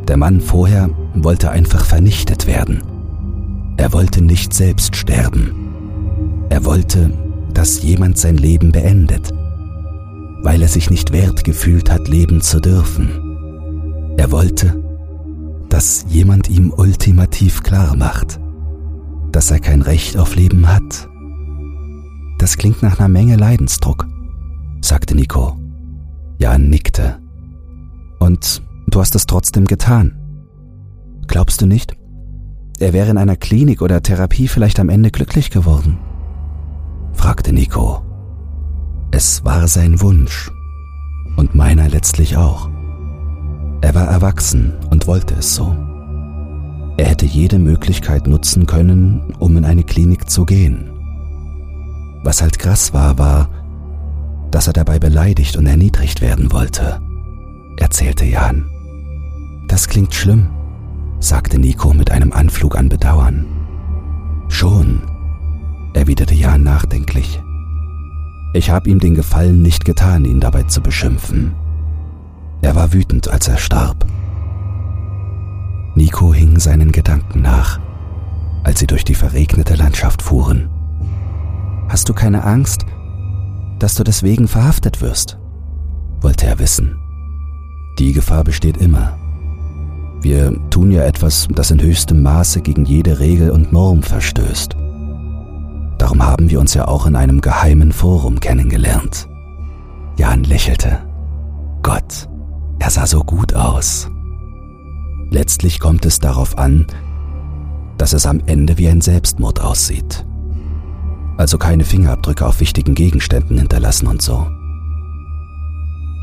Der 0.08 0.18
Mann 0.18 0.40
vorher 0.40 0.90
wollte 1.14 1.52
einfach 1.52 1.84
vernichtet 1.84 2.48
werden. 2.48 2.82
Er 3.78 3.92
wollte 3.92 4.24
nicht 4.24 4.54
selbst 4.54 4.96
sterben. 4.96 5.52
Er 6.50 6.64
wollte, 6.64 7.12
dass 7.56 7.82
jemand 7.82 8.18
sein 8.18 8.38
Leben 8.38 8.72
beendet, 8.72 9.34
weil 10.44 10.62
er 10.62 10.68
sich 10.68 10.92
nicht 10.92 11.12
wert 11.12 11.44
gefühlt 11.44 11.90
hat, 11.90 12.08
leben 12.08 12.42
zu 12.42 12.60
dürfen. 12.60 14.14
Er 14.18 14.32
wollte, 14.32 14.84
dass 15.70 16.06
jemand 16.10 16.50
ihm 16.50 16.72
ultimativ 16.72 17.64
klar 17.64 17.96
macht, 17.96 18.40
dass 19.32 19.50
er 19.52 19.60
kein 19.60 19.82
Recht 19.82 20.18
auf 20.18 20.36
Leben 20.36 20.68
hat. 20.68 21.10
Das 22.38 22.58
klingt 22.58 22.84
nach 22.84 23.00
einer 23.00 23.10
Menge 23.10 23.38
Leidensdruck, 23.38 24.06
sagte 24.82 25.16
Nico. 25.16 25.58
Jan 26.38 26.70
nickte. 26.70 27.20
Und 28.20 28.62
du 28.88 29.00
hast 29.00 29.16
es 29.16 29.26
trotzdem 29.26 29.66
getan. 29.66 30.18
Glaubst 31.28 31.62
du 31.62 31.66
nicht? 31.66 31.96
Er 32.80 32.92
wäre 32.92 33.10
in 33.10 33.18
einer 33.18 33.38
Klinik 33.38 33.82
oder 33.82 34.04
Therapie 34.04 34.50
vielleicht 34.50 34.80
am 34.80 34.90
Ende 34.90 35.12
glücklich 35.12 35.50
geworden? 35.50 35.98
Fragte 37.16 37.54
Nico. 37.54 38.02
Es 39.12 39.44
war 39.46 39.68
sein 39.68 40.02
Wunsch 40.02 40.52
und 41.38 41.56
meiner 41.56 41.90
letztlich 41.90 42.38
auch. 42.38 42.70
Er 43.82 43.96
war 43.96 44.08
erwachsen 44.08 44.74
und 44.90 45.08
wollte 45.08 45.36
es 45.36 45.56
so. 45.56 45.76
Er 46.98 47.08
hätte 47.08 47.26
jede 47.26 47.60
Möglichkeit 47.60 48.28
nutzen 48.28 48.66
können, 48.66 49.34
um 49.40 49.58
in 49.58 49.66
eine 49.66 49.84
Klinik 49.84 50.30
zu 50.30 50.46
gehen. 50.46 50.92
Was 52.24 52.42
halt 52.42 52.58
krass 52.58 52.94
war, 52.94 53.18
war, 53.18 53.50
dass 54.52 54.68
er 54.68 54.74
dabei 54.74 55.00
beleidigt 55.00 55.58
und 55.58 55.68
erniedrigt 55.68 56.22
werden 56.22 56.52
wollte, 56.52 57.02
erzählte 57.78 58.26
Jan. 58.26 58.66
Das 59.68 59.88
klingt 59.88 60.14
schlimm, 60.14 60.48
sagte 61.20 61.60
Nico 61.60 61.94
mit 61.94 62.12
einem 62.12 62.32
Anflug 62.32 62.78
an 62.78 62.90
Bedauern. 62.90 63.46
Schon, 64.48 65.02
erwiderte 65.96 66.36
Jan 66.36 66.64
nachdenklich. 66.64 67.42
Ich 68.54 68.70
habe 68.70 68.90
ihm 68.90 69.00
den 69.00 69.16
Gefallen 69.16 69.62
nicht 69.62 69.86
getan, 69.86 70.26
ihn 70.26 70.40
dabei 70.40 70.64
zu 70.64 70.82
beschimpfen. 70.82 71.54
Er 72.62 72.76
war 72.76 72.94
wütend, 72.94 73.30
als 73.30 73.48
er 73.48 73.58
starb. 73.58 74.06
Nico 75.96 76.34
hing 76.34 76.60
seinen 76.60 76.92
Gedanken 76.92 77.42
nach, 77.42 77.80
als 78.64 78.80
sie 78.80 78.88
durch 78.88 79.06
die 79.06 79.16
verregnete 79.16 79.76
Landschaft 79.76 80.22
fuhren. 80.22 80.70
Hast 81.88 82.10
du 82.10 82.14
keine 82.14 82.44
Angst, 82.44 82.86
dass 83.80 83.96
du 83.96 84.04
deswegen 84.04 84.48
verhaftet 84.48 85.02
wirst? 85.02 85.38
wollte 86.22 86.48
er 86.48 86.60
wissen. 86.60 86.98
Die 88.00 88.12
Gefahr 88.12 88.44
besteht 88.44 88.78
immer. 88.78 89.18
Wir 90.22 90.58
tun 90.72 90.92
ja 90.92 91.04
etwas, 91.04 91.48
das 91.52 91.72
in 91.72 91.82
höchstem 91.82 92.24
Maße 92.24 92.62
gegen 92.62 92.84
jede 92.84 93.20
Regel 93.20 93.52
und 93.52 93.72
Norm 93.72 94.02
verstößt. 94.02 94.76
Darum 95.98 96.24
haben 96.24 96.50
wir 96.50 96.60
uns 96.60 96.74
ja 96.74 96.88
auch 96.88 97.06
in 97.06 97.16
einem 97.16 97.42
geheimen 97.42 97.92
Forum 97.92 98.40
kennengelernt. 98.40 99.28
Jan 100.18 100.44
lächelte. 100.44 101.00
Gott, 101.84 102.28
er 102.80 102.90
sah 102.90 103.06
so 103.06 103.24
gut 103.24 103.54
aus. 103.54 104.10
Letztlich 105.30 105.80
kommt 105.80 106.06
es 106.06 106.20
darauf 106.20 106.58
an, 106.58 106.86
dass 107.98 108.14
es 108.14 108.26
am 108.26 108.42
Ende 108.46 108.78
wie 108.78 108.90
ein 108.90 109.02
Selbstmord 109.02 109.62
aussieht. 109.62 110.26
Also 111.38 111.58
keine 111.58 111.84
Fingerabdrücke 111.84 112.46
auf 112.46 112.60
wichtigen 112.60 112.96
Gegenständen 112.96 113.58
hinterlassen 113.58 114.08
und 114.08 114.22
so. 114.22 114.48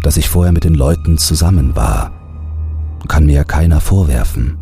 Dass 0.03 0.17
ich 0.17 0.29
vorher 0.29 0.53
mit 0.53 0.65
den 0.65 0.75
Leuten 0.75 1.19
zusammen 1.19 1.77
war, 1.77 2.11
kann 3.09 3.27
mir 3.27 3.35
ja 3.35 3.45
keiner 3.45 3.81
vorwerfen. 3.81 4.57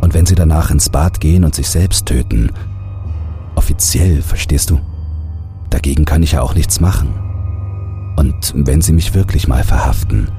Und 0.00 0.14
wenn 0.14 0.26
sie 0.26 0.34
danach 0.34 0.70
ins 0.70 0.88
Bad 0.88 1.20
gehen 1.20 1.44
und 1.44 1.54
sich 1.54 1.68
selbst 1.68 2.06
töten, 2.06 2.50
offiziell, 3.54 4.22
verstehst 4.22 4.70
du? 4.70 4.80
Dagegen 5.70 6.04
kann 6.04 6.22
ich 6.22 6.32
ja 6.32 6.42
auch 6.42 6.54
nichts 6.54 6.80
machen. 6.80 7.14
Und 8.16 8.52
wenn 8.54 8.82
sie 8.82 8.92
mich 8.92 9.14
wirklich 9.14 9.48
mal 9.48 9.64
verhaften, 9.64 10.30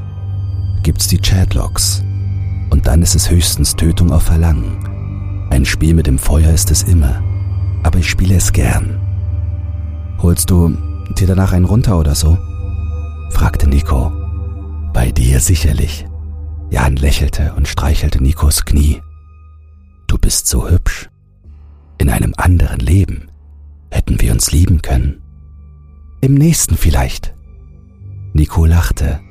gibt's 0.83 1.07
die 1.07 1.17
Chatlogs. 1.17 2.03
Und 2.69 2.87
dann 2.87 3.01
ist 3.01 3.15
es 3.15 3.29
höchstens 3.29 3.75
Tötung 3.75 4.11
auf 4.11 4.23
Verlangen. 4.23 5.47
Ein 5.49 5.65
Spiel 5.65 5.93
mit 5.93 6.07
dem 6.07 6.17
Feuer 6.17 6.51
ist 6.51 6.71
es 6.71 6.83
immer. 6.83 7.21
Aber 7.83 7.99
ich 7.99 8.09
spiele 8.09 8.35
es 8.35 8.51
gern. 8.53 8.99
Holst 10.19 10.49
du 10.49 10.77
dir 11.17 11.27
danach 11.27 11.51
einen 11.51 11.65
runter 11.65 11.97
oder 11.97 12.15
so? 12.15 12.37
fragte 13.31 13.67
Nico. 13.67 14.11
Bei 14.93 15.11
dir 15.11 15.39
sicherlich. 15.39 16.07
Jan 16.69 16.95
lächelte 16.95 17.53
und 17.55 17.67
streichelte 17.67 18.23
Nikos 18.23 18.65
Knie. 18.65 19.01
Du 20.07 20.17
bist 20.17 20.47
so 20.47 20.69
hübsch. 20.69 21.09
In 22.03 22.09
einem 22.09 22.33
anderen 22.35 22.81
Leben 22.81 23.31
hätten 23.89 24.19
wir 24.19 24.33
uns 24.33 24.51
lieben 24.51 24.81
können. 24.81 25.21
Im 26.19 26.33
nächsten 26.33 26.75
vielleicht. 26.75 27.33
Nico 28.33 28.65
lachte 28.65 29.21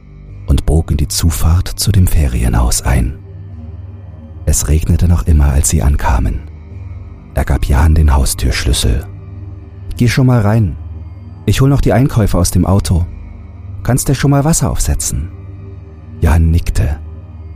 und 0.46 0.64
bog 0.64 0.90
in 0.90 0.96
die 0.96 1.08
Zufahrt 1.08 1.68
zu 1.68 1.92
dem 1.92 2.06
Ferienhaus 2.06 2.80
ein. 2.80 3.18
Es 4.46 4.68
regnete 4.68 5.06
noch 5.06 5.26
immer, 5.26 5.52
als 5.52 5.68
sie 5.68 5.82
ankamen. 5.82 6.50
Er 7.34 7.44
gab 7.44 7.66
Jan 7.66 7.94
den 7.94 8.14
Haustürschlüssel. 8.14 9.06
Geh 9.98 10.08
schon 10.08 10.26
mal 10.26 10.40
rein. 10.40 10.78
Ich 11.44 11.60
hol 11.60 11.68
noch 11.68 11.82
die 11.82 11.92
Einkäufe 11.92 12.38
aus 12.38 12.52
dem 12.52 12.64
Auto. 12.64 13.04
Kannst 13.82 14.08
dir 14.08 14.14
schon 14.14 14.30
mal 14.30 14.46
Wasser 14.46 14.70
aufsetzen? 14.70 15.30
Jan 16.22 16.50
nickte, 16.50 17.00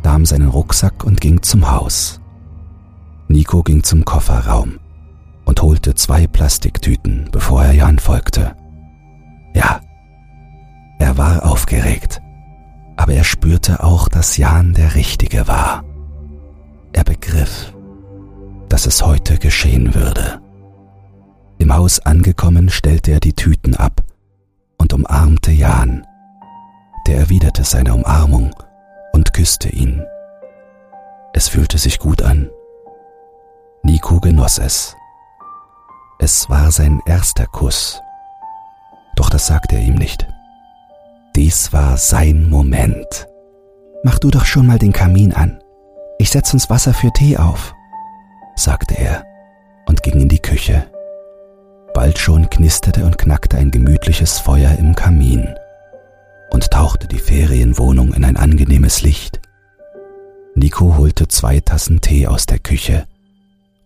nahm 0.05 0.27
seinen 0.27 0.49
Rucksack 0.49 1.05
und 1.05 1.23
ging 1.23 1.41
zum 1.41 1.71
Haus. 1.71 2.21
Nico 3.29 3.63
ging 3.63 3.83
zum 3.83 4.05
Kofferraum 4.05 4.79
und 5.47 5.63
holte 5.63 5.95
zwei 5.95 6.27
Plastiktüten, 6.27 7.31
bevor 7.33 7.65
er 7.65 7.73
Jan 7.73 7.99
folgte. 7.99 8.55
Ja, 9.55 9.81
er 10.99 11.17
war 11.17 11.47
aufgeregt, 11.47 12.21
aber 12.97 13.15
er 13.15 13.25
spürte 13.25 13.83
auch, 13.83 14.09
dass 14.09 14.37
Jan 14.37 14.75
der 14.75 14.95
Richtige 14.95 15.49
war. 15.49 15.83
Er 16.93 17.05
begriff, 17.05 17.73
dass 18.69 18.87
es 18.87 19.05
heute 19.05 19.39
geschehen 19.39 19.95
würde. 19.95 20.41
Im 21.59 21.75
Haus 21.75 22.01
angekommen, 22.01 22.69
stellte 22.69 23.13
er 23.13 23.21
die 23.21 23.33
Tüten 23.33 23.75
ab 23.77 24.03
und 24.77 24.93
umarmte 24.93 25.53
Jan. 25.53 26.07
Der 27.07 27.19
erwiderte 27.19 27.65
seine 27.65 27.95
Umarmung 27.95 28.55
und 29.13 29.33
küsste 29.33 29.69
ihn. 29.69 30.05
Es 31.33 31.49
fühlte 31.49 31.79
sich 31.79 31.99
gut 31.99 32.23
an. 32.23 32.51
Nico 33.83 34.21
genoss 34.21 34.59
es. 34.59 34.97
Es 36.19 36.49
war 36.49 36.71
sein 36.73 37.01
erster 37.07 37.47
Kuss. 37.47 38.01
Doch 39.17 39.31
das 39.31 39.47
sagte 39.47 39.77
er 39.77 39.83
ihm 39.83 39.97
nicht. 39.97 40.27
Dies 41.35 41.73
war 41.73 41.99
sein 41.99 42.49
Moment. 42.49 43.29
Mach 44.03 44.19
du 44.19 44.31
doch 44.31 44.47
schon 44.47 44.67
mal 44.67 44.79
den 44.79 44.93
Kamin 44.93 45.35
an. 45.35 45.61
Ich 46.19 46.31
setz 46.31 46.55
uns 46.55 46.71
Wasser 46.71 46.95
für 46.95 47.13
Tee 47.13 47.37
auf, 47.37 47.75
sagte 48.55 48.97
er 48.97 49.25
und 49.87 50.03
ging 50.03 50.19
in 50.21 50.29
die 50.29 50.39
Küche. 50.39 50.87
Bald 51.93 52.19
schon 52.19 52.49
knisterte 52.49 53.05
und 53.05 53.19
knackte 53.19 53.59
ein 53.59 53.71
gemütliches 53.71 54.39
Feuer 54.39 54.77
im 54.79 54.95
Kamin 54.95 55.55
und 56.51 56.71
tauchte 56.71 57.07
die 57.07 57.19
Ferienwohnung 57.19 58.15
in 58.15 58.25
ein 58.25 58.37
angenehmes 58.37 59.03
Licht. 59.03 59.41
Nico 60.55 60.97
holte 60.97 61.29
zwei 61.29 61.61
Tassen 61.61 62.01
Tee 62.01 62.27
aus 62.27 62.47
der 62.47 62.59
Küche 62.59 63.07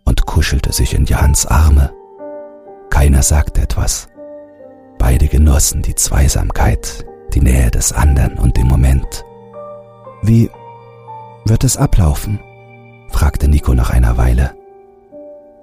und 0.05 0.27
kuschelte 0.27 0.73
sich 0.73 0.95
in 0.95 1.05
Jans 1.05 1.47
Arme. 1.47 1.93
Keiner 2.91 3.23
sagte 3.23 3.63
etwas. 3.63 4.09
Beide 4.99 5.29
genossen 5.29 5.83
die 5.83 5.95
Zweisamkeit, 5.95 7.07
die 7.33 7.41
Nähe 7.41 7.71
des 7.71 7.93
anderen 7.93 8.39
und 8.39 8.57
den 8.57 8.67
Moment. 8.67 9.25
Wie 10.23 10.51
wird 11.45 11.65
es 11.65 11.77
ablaufen? 11.77 12.41
fragte 13.09 13.49
Nico 13.49 13.75
nach 13.75 13.91
einer 13.91 14.17
Weile. 14.19 14.55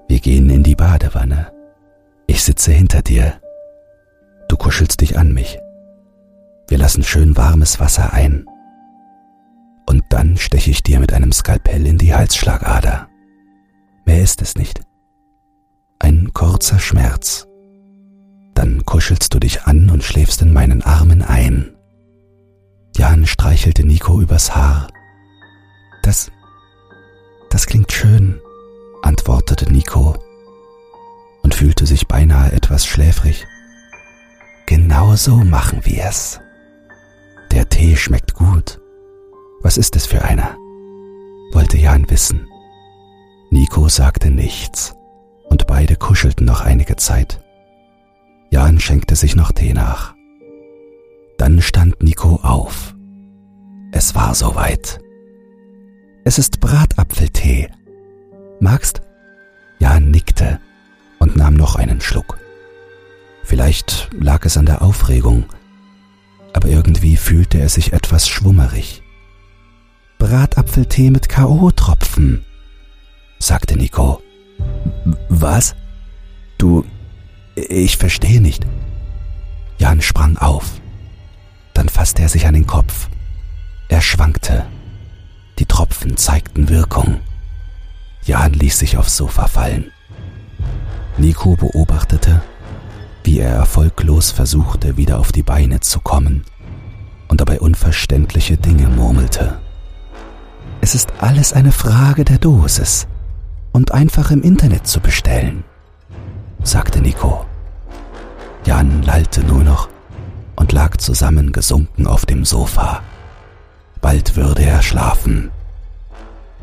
Wir 0.07 0.19
gehen 0.19 0.49
in 0.49 0.63
die 0.63 0.75
Badewanne. 0.75 1.51
Ich 2.25 2.43
sitze 2.43 2.71
hinter 2.71 3.01
dir. 3.01 3.39
Du 4.47 4.57
kuschelst 4.57 5.01
dich 5.01 5.17
an 5.17 5.33
mich. 5.33 5.59
Wir 6.67 6.77
lassen 6.77 7.03
schön 7.03 7.37
warmes 7.37 7.79
Wasser 7.79 8.13
ein. 8.13 8.45
Und 9.85 10.03
dann 10.09 10.37
steche 10.37 10.71
ich 10.71 10.83
dir 10.83 10.99
mit 10.99 11.13
einem 11.13 11.31
Skalpell 11.31 11.85
in 11.85 11.97
die 11.97 12.13
Halsschlagader. 12.13 13.07
Mehr 14.05 14.21
ist 14.21 14.41
es 14.41 14.55
nicht. 14.55 14.81
Ein 15.99 16.31
kurzer 16.33 16.79
Schmerz. 16.79 17.47
Dann 18.53 18.85
kuschelst 18.85 19.33
du 19.33 19.39
dich 19.39 19.63
an 19.63 19.89
und 19.89 20.03
schläfst 20.03 20.41
in 20.41 20.53
meinen 20.53 20.81
Armen 20.81 21.21
ein. 21.21 21.75
Jan 22.95 23.25
streichelte 23.25 23.85
Nico 23.85 24.21
übers 24.21 24.55
Haar. 24.55 24.87
Das, 26.03 26.31
das 27.49 27.67
klingt 27.67 27.91
schön, 27.91 28.39
antwortete 29.03 29.71
Nico 29.71 30.15
und 31.43 31.53
fühlte 31.53 31.85
sich 31.85 32.07
beinahe 32.07 32.51
etwas 32.51 32.85
schläfrig. 32.85 33.45
Genau 34.65 35.15
so 35.15 35.37
machen 35.37 35.81
wir 35.83 36.05
es. 36.05 36.39
Der 37.51 37.69
Tee 37.69 37.95
schmeckt 37.95 38.33
gut. 38.33 38.79
Was 39.61 39.77
ist 39.77 39.95
es 39.95 40.05
für 40.05 40.23
einer? 40.23 40.57
wollte 41.53 41.77
Jan 41.77 42.09
wissen. 42.09 42.47
Nico 43.49 43.87
sagte 43.87 44.29
nichts, 44.29 44.93
und 45.57 45.65
beide 45.65 45.95
kuschelten 45.95 46.45
noch 46.45 46.61
einige 46.61 46.97
Zeit. 46.97 47.41
Jan 48.51 48.79
schenkte 48.79 49.15
sich 49.15 49.35
noch 49.35 49.51
Tee 49.51 49.73
nach. 49.73 50.13
Dann 51.39 51.63
stand 51.63 52.03
Nico 52.03 52.35
auf. 52.43 52.93
Es 53.91 54.13
war 54.13 54.35
soweit. 54.35 54.99
Es 56.23 56.37
ist 56.37 56.59
Bratapfeltee. 56.59 57.71
Magst? 58.59 59.01
Jan 59.79 60.11
nickte 60.11 60.59
und 61.17 61.35
nahm 61.35 61.55
noch 61.55 61.75
einen 61.75 62.01
Schluck. 62.01 62.37
Vielleicht 63.41 64.09
lag 64.13 64.45
es 64.45 64.57
an 64.57 64.67
der 64.67 64.83
Aufregung, 64.83 65.45
aber 66.53 66.67
irgendwie 66.67 67.17
fühlte 67.17 67.57
er 67.57 67.69
sich 67.69 67.93
etwas 67.93 68.27
schwummerig. 68.27 69.01
Bratapfeltee 70.19 71.09
mit 71.09 71.29
K.O.-Tropfen, 71.29 72.43
sagte 73.39 73.75
Nico. 73.75 74.21
Was? 75.41 75.75
Du, 76.57 76.83
ich 77.55 77.97
verstehe 77.97 78.41
nicht. 78.41 78.65
Jan 79.77 80.01
sprang 80.01 80.37
auf. 80.37 80.81
Dann 81.73 81.89
fasste 81.89 82.23
er 82.23 82.29
sich 82.29 82.47
an 82.47 82.55
den 82.55 82.65
Kopf. 82.65 83.07
Er 83.87 84.01
schwankte. 84.01 84.65
Die 85.59 85.65
Tropfen 85.65 86.17
zeigten 86.17 86.69
Wirkung. 86.69 87.19
Jan 88.23 88.53
ließ 88.53 88.79
sich 88.79 88.97
aufs 88.97 89.15
Sofa 89.15 89.47
fallen. 89.47 89.91
Nico 91.17 91.55
beobachtete, 91.55 92.41
wie 93.23 93.39
er 93.39 93.51
erfolglos 93.51 94.31
versuchte, 94.31 94.97
wieder 94.97 95.19
auf 95.19 95.31
die 95.31 95.43
Beine 95.43 95.79
zu 95.81 95.99
kommen 95.99 96.45
und 97.27 97.41
dabei 97.41 97.59
unverständliche 97.59 98.57
Dinge 98.57 98.87
murmelte. 98.87 99.59
Es 100.81 100.95
ist 100.95 101.13
alles 101.19 101.53
eine 101.53 101.71
Frage 101.71 102.25
der 102.25 102.37
Dosis 102.39 103.07
und 103.77 103.91
einfach 103.91 104.31
im 104.31 104.41
Internet 104.41 104.87
zu 104.87 104.99
bestellen, 104.99 105.63
sagte 106.63 106.99
Nico. 106.99 107.45
Jan 108.65 109.03
lallte 109.03 109.43
nur 109.43 109.63
noch 109.63 109.87
und 110.55 110.71
lag 110.71 110.97
zusammengesunken 110.97 112.07
auf 112.07 112.25
dem 112.25 112.43
Sofa. 112.43 113.03
Bald 114.01 114.35
würde 114.35 114.63
er 114.63 114.81
schlafen. 114.81 115.51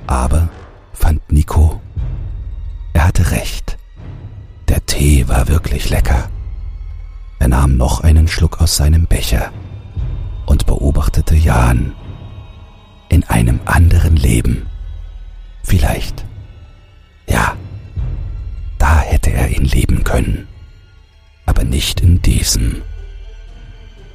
Aber, 0.09 0.48
fand 0.92 1.20
Nico, 1.31 1.81
er 2.94 3.07
hatte 3.07 3.31
recht. 3.31 3.79
Der 4.66 4.85
Tee 4.85 5.29
war 5.29 5.46
wirklich 5.46 5.90
lecker. 5.90 6.29
Er 7.38 7.46
nahm 7.46 7.77
noch 7.77 8.00
einen 8.00 8.27
Schluck 8.27 8.61
aus 8.61 8.74
seinem 8.74 9.07
Becher 9.07 9.53
und 10.46 10.66
beobachtete 10.66 11.37
Jan 11.37 11.94
in 13.09 13.22
einem 13.22 13.61
anderen 13.66 14.16
Leben. 14.16 14.66
Vielleicht. 15.62 16.24
Ja, 17.34 17.56
da 18.78 19.00
hätte 19.00 19.32
er 19.32 19.48
ihn 19.48 19.64
lieben 19.64 20.04
können, 20.04 20.46
aber 21.46 21.64
nicht 21.64 22.00
in 22.00 22.22
diesem. 22.22 22.82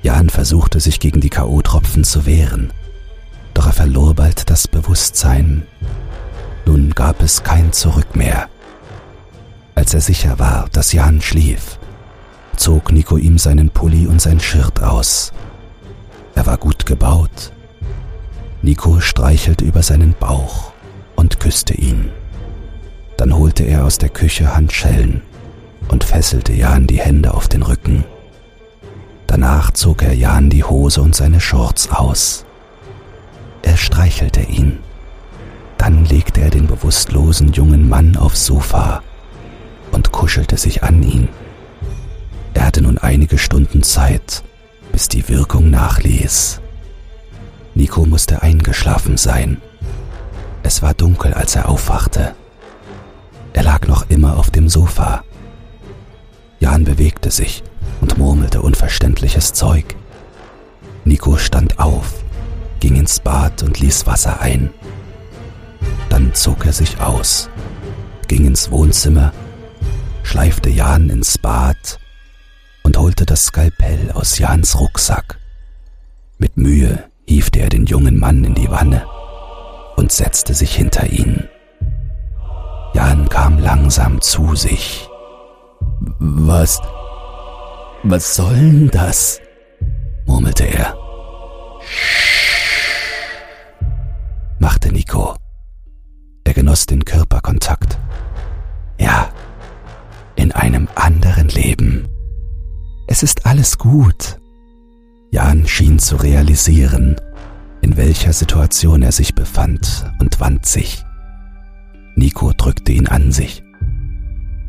Jan 0.01 0.29
versuchte 0.29 0.79
sich 0.79 1.01
gegen 1.01 1.19
die 1.19 1.29
KO-Tropfen 1.29 2.05
zu 2.05 2.25
wehren, 2.25 2.71
doch 3.53 3.65
er 3.65 3.73
verlor 3.73 4.13
bald 4.13 4.49
das 4.49 4.69
Bewusstsein. 4.69 5.67
Nun 6.65 6.91
gab 6.95 7.21
es 7.21 7.43
kein 7.43 7.73
Zurück 7.73 8.15
mehr. 8.15 8.47
Als 9.75 9.93
er 9.93 9.99
sicher 9.99 10.39
war, 10.39 10.69
dass 10.71 10.93
Jan 10.93 11.19
schlief, 11.19 11.77
zog 12.55 12.93
Nico 12.93 13.17
ihm 13.17 13.37
seinen 13.37 13.69
Pulli 13.69 14.07
und 14.07 14.21
sein 14.21 14.39
Shirt 14.39 14.81
aus. 14.81 15.33
Er 16.35 16.45
war 16.45 16.57
gut 16.57 16.85
gebaut. 16.85 17.51
Nico 18.61 19.01
streichelte 19.01 19.65
über 19.65 19.83
seinen 19.83 20.13
Bauch 20.13 20.71
und 21.17 21.41
küsste 21.41 21.73
ihn. 21.73 22.11
Dann 23.19 23.35
holte 23.35 23.65
er 23.65 23.83
aus 23.83 23.97
der 23.97 24.07
Küche 24.07 24.55
Handschellen 24.55 25.23
und 25.89 26.05
fesselte 26.05 26.53
Jan 26.53 26.87
die 26.87 27.01
Hände 27.01 27.33
auf 27.33 27.49
den 27.49 27.63
Rücken. 27.63 28.05
Danach 29.27 29.71
zog 29.71 30.03
er 30.03 30.13
Jan 30.13 30.49
die 30.49 30.63
Hose 30.63 31.01
und 31.01 31.13
seine 31.13 31.41
Shorts 31.41 31.91
aus. 31.91 32.45
Er 33.61 33.75
streichelte 33.75 34.39
ihn. 34.39 34.79
Dann 35.77 36.05
legte 36.05 36.39
er 36.39 36.49
den 36.49 36.67
bewusstlosen 36.67 37.51
jungen 37.51 37.89
Mann 37.89 38.15
aufs 38.15 38.45
Sofa 38.45 39.03
und 39.91 40.13
kuschelte 40.13 40.55
sich 40.55 40.83
an 40.83 41.03
ihn. 41.03 41.27
Er 42.53 42.67
hatte 42.67 42.81
nun 42.81 42.99
einige 42.99 43.37
Stunden 43.37 43.83
Zeit, 43.83 44.43
bis 44.93 45.09
die 45.09 45.27
Wirkung 45.27 45.69
nachließ. 45.69 46.61
Nico 47.75 48.05
musste 48.05 48.43
eingeschlafen 48.43 49.17
sein. 49.17 49.57
Es 50.63 50.81
war 50.81 50.93
dunkel, 50.93 51.33
als 51.33 51.57
er 51.57 51.67
aufwachte. 51.67 52.33
Er 53.59 53.63
lag 53.63 53.89
noch 53.89 54.09
immer 54.09 54.37
auf 54.37 54.51
dem 54.51 54.69
Sofa. 54.69 55.25
Jan 56.61 56.85
bewegte 56.85 57.29
sich 57.29 57.61
und 57.99 58.17
murmelte 58.17 58.61
unverständliches 58.61 59.51
Zeug. 59.51 59.97
Nico 61.03 61.35
stand 61.35 61.77
auf, 61.77 62.23
ging 62.79 62.95
ins 62.95 63.19
Bad 63.19 63.61
und 63.63 63.77
ließ 63.77 64.07
Wasser 64.07 64.39
ein. 64.39 64.69
Dann 66.07 66.33
zog 66.33 66.65
er 66.65 66.71
sich 66.71 67.01
aus, 67.01 67.49
ging 68.29 68.45
ins 68.45 68.71
Wohnzimmer 68.71 69.33
schleifte 70.23 70.69
Jan 70.69 71.09
ins 71.09 71.37
Bad 71.37 71.99
und 72.83 72.97
holte 72.97 73.25
das 73.25 73.47
Skalpell 73.47 74.09
aus 74.13 74.39
Jans 74.39 74.79
Rucksack. 74.79 75.37
Mit 76.37 76.55
Mühe 76.55 77.03
hiefte 77.27 77.59
er 77.59 77.67
den 77.67 77.85
jungen 77.85 78.17
Mann 78.17 78.45
in 78.45 78.55
die 78.55 78.71
Wanne 78.71 79.05
und 79.97 80.13
setzte 80.13 80.53
sich 80.53 80.73
hinter 80.73 81.11
ihn. 81.11 81.48
Jan 82.99 83.29
kam 83.29 83.57
langsam 83.59 84.19
zu 84.19 84.55
sich. 84.55 85.07
Was? 86.19 86.81
Was 88.03 88.35
soll 88.35 88.55
denn 88.55 88.89
das? 88.91 89.39
murmelte 90.25 90.65
er. 90.65 90.97
machte 94.59 94.91
Nico. 94.91 95.37
Er 96.43 96.53
genoss 96.53 96.87
den 96.87 97.05
Körperkontakt. 97.05 97.97
Ja, 98.99 99.29
in 100.35 100.51
einem 100.51 100.89
anderen 100.95 101.47
Leben. 101.47 102.09
Es 103.07 103.23
ist 103.23 103.45
alles 103.45 103.77
gut. 103.77 104.41
Jan 105.31 105.65
schien 105.65 105.99
zu 105.99 106.17
realisieren, 106.17 107.15
in 107.79 107.95
welcher 107.95 108.33
Situation 108.33 109.03
er 109.03 109.13
sich 109.13 109.35
befand 109.35 110.05
und 110.19 110.41
wand 110.41 110.65
sich. 110.65 111.05
Nico 112.19 112.51
drückte 112.51 112.91
ihn 112.91 113.07
an 113.07 113.31
sich. 113.31 113.63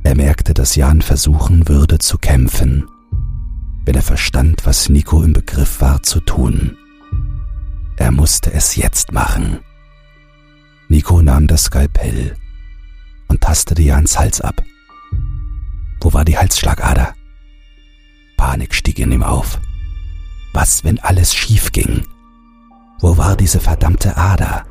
Er 0.04 0.14
merkte, 0.14 0.54
dass 0.54 0.76
Jan 0.76 1.02
versuchen 1.02 1.66
würde 1.66 1.98
zu 1.98 2.16
kämpfen, 2.16 2.86
wenn 3.84 3.96
er 3.96 4.02
verstand, 4.02 4.64
was 4.66 4.88
Nico 4.88 5.24
im 5.24 5.32
Begriff 5.32 5.80
war 5.80 6.00
zu 6.04 6.20
tun. 6.20 6.76
Er 7.96 8.12
musste 8.12 8.52
es 8.52 8.76
jetzt 8.76 9.10
machen. 9.10 9.58
Nico 10.88 11.22
nahm 11.22 11.48
das 11.48 11.64
Skalpell 11.64 12.36
und 13.26 13.40
tastete 13.40 13.82
Jans 13.82 14.16
Hals 14.16 14.40
ab. 14.40 14.62
Wo 16.00 16.12
war 16.12 16.24
die 16.24 16.38
Halsschlagader? 16.38 17.14
Panik 18.36 18.76
stieg 18.76 19.00
in 19.00 19.10
ihm 19.10 19.24
auf. 19.24 19.60
Was, 20.52 20.84
wenn 20.84 21.00
alles 21.00 21.34
schief 21.34 21.72
ging? 21.72 22.06
Wo 23.00 23.16
war 23.16 23.36
diese 23.36 23.58
verdammte 23.58 24.16
Ader? 24.16 24.69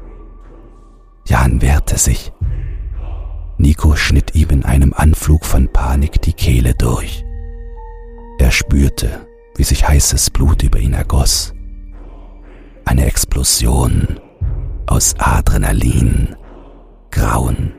Jan 1.30 1.62
wehrte 1.62 2.00
sich. 2.00 2.34
Nico 3.60 3.96
schnitt 3.96 4.34
ihm 4.34 4.50
in 4.50 4.66
einem 4.66 4.94
Anflug 4.94 5.46
von 5.46 5.72
Panik 5.72 6.20
die 6.24 6.34
Kehle 6.34 6.74
durch. 6.74 7.24
Er 8.40 8.50
spürte, 8.50 9.28
wie 9.56 9.64
sich 9.64 9.88
heißes 9.88 10.32
Blut 10.32 10.64
über 10.64 10.80
ihn 10.80 10.94
ergoss. 10.94 11.54
Eine 12.84 13.06
Explosion 13.06 14.20
aus 14.88 15.14
Adrenalin, 15.20 16.36
Grauen, 17.12 17.74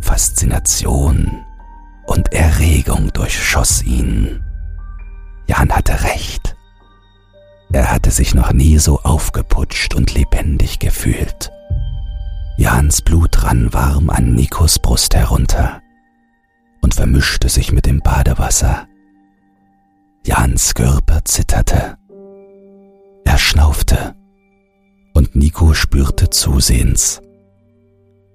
Faszination 0.00 1.44
und 2.08 2.32
Erregung 2.32 3.12
durchschoss 3.12 3.84
ihn. 3.84 4.42
Jan 5.46 5.70
hatte 5.70 6.02
recht. 6.02 6.56
Er 7.72 7.92
hatte 7.92 8.10
sich 8.10 8.34
noch 8.34 8.52
nie 8.52 8.78
so 8.78 8.98
aufgeputscht 9.00 9.94
und 9.94 10.12
lebendig 10.14 10.80
gefühlt. 10.80 11.52
Jans 12.70 13.00
Blut 13.00 13.44
rann 13.44 13.72
warm 13.72 14.10
an 14.10 14.34
Nikos 14.34 14.78
Brust 14.78 15.14
herunter 15.14 15.80
und 16.82 16.94
vermischte 16.94 17.48
sich 17.48 17.72
mit 17.72 17.86
dem 17.86 18.00
Badewasser. 18.00 18.86
Jans 20.22 20.74
Körper 20.74 21.24
zitterte. 21.24 21.96
Er 23.24 23.38
schnaufte 23.38 24.14
und 25.14 25.34
Nico 25.34 25.72
spürte 25.72 26.28
zusehends, 26.28 27.22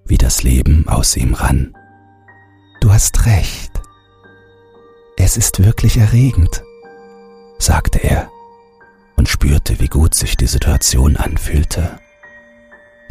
wie 0.06 0.18
das 0.18 0.42
Leben 0.42 0.88
aus 0.88 1.16
ihm 1.16 1.36
rann. 1.36 1.72
Du 2.82 2.92
hast 2.92 3.28
recht. 3.28 3.84
Es 5.16 5.38
ist 5.38 5.64
wirklich 5.64 5.98
erregend, 5.98 6.64
sagte 7.60 8.00
er 8.00 8.32
und 9.16 9.30
spürte, 9.30 9.80
wie 9.80 9.90
gut 9.90 10.16
sich 10.16 10.36
die 10.36 10.48
Situation 10.48 11.18
anfühlte. 11.18 12.00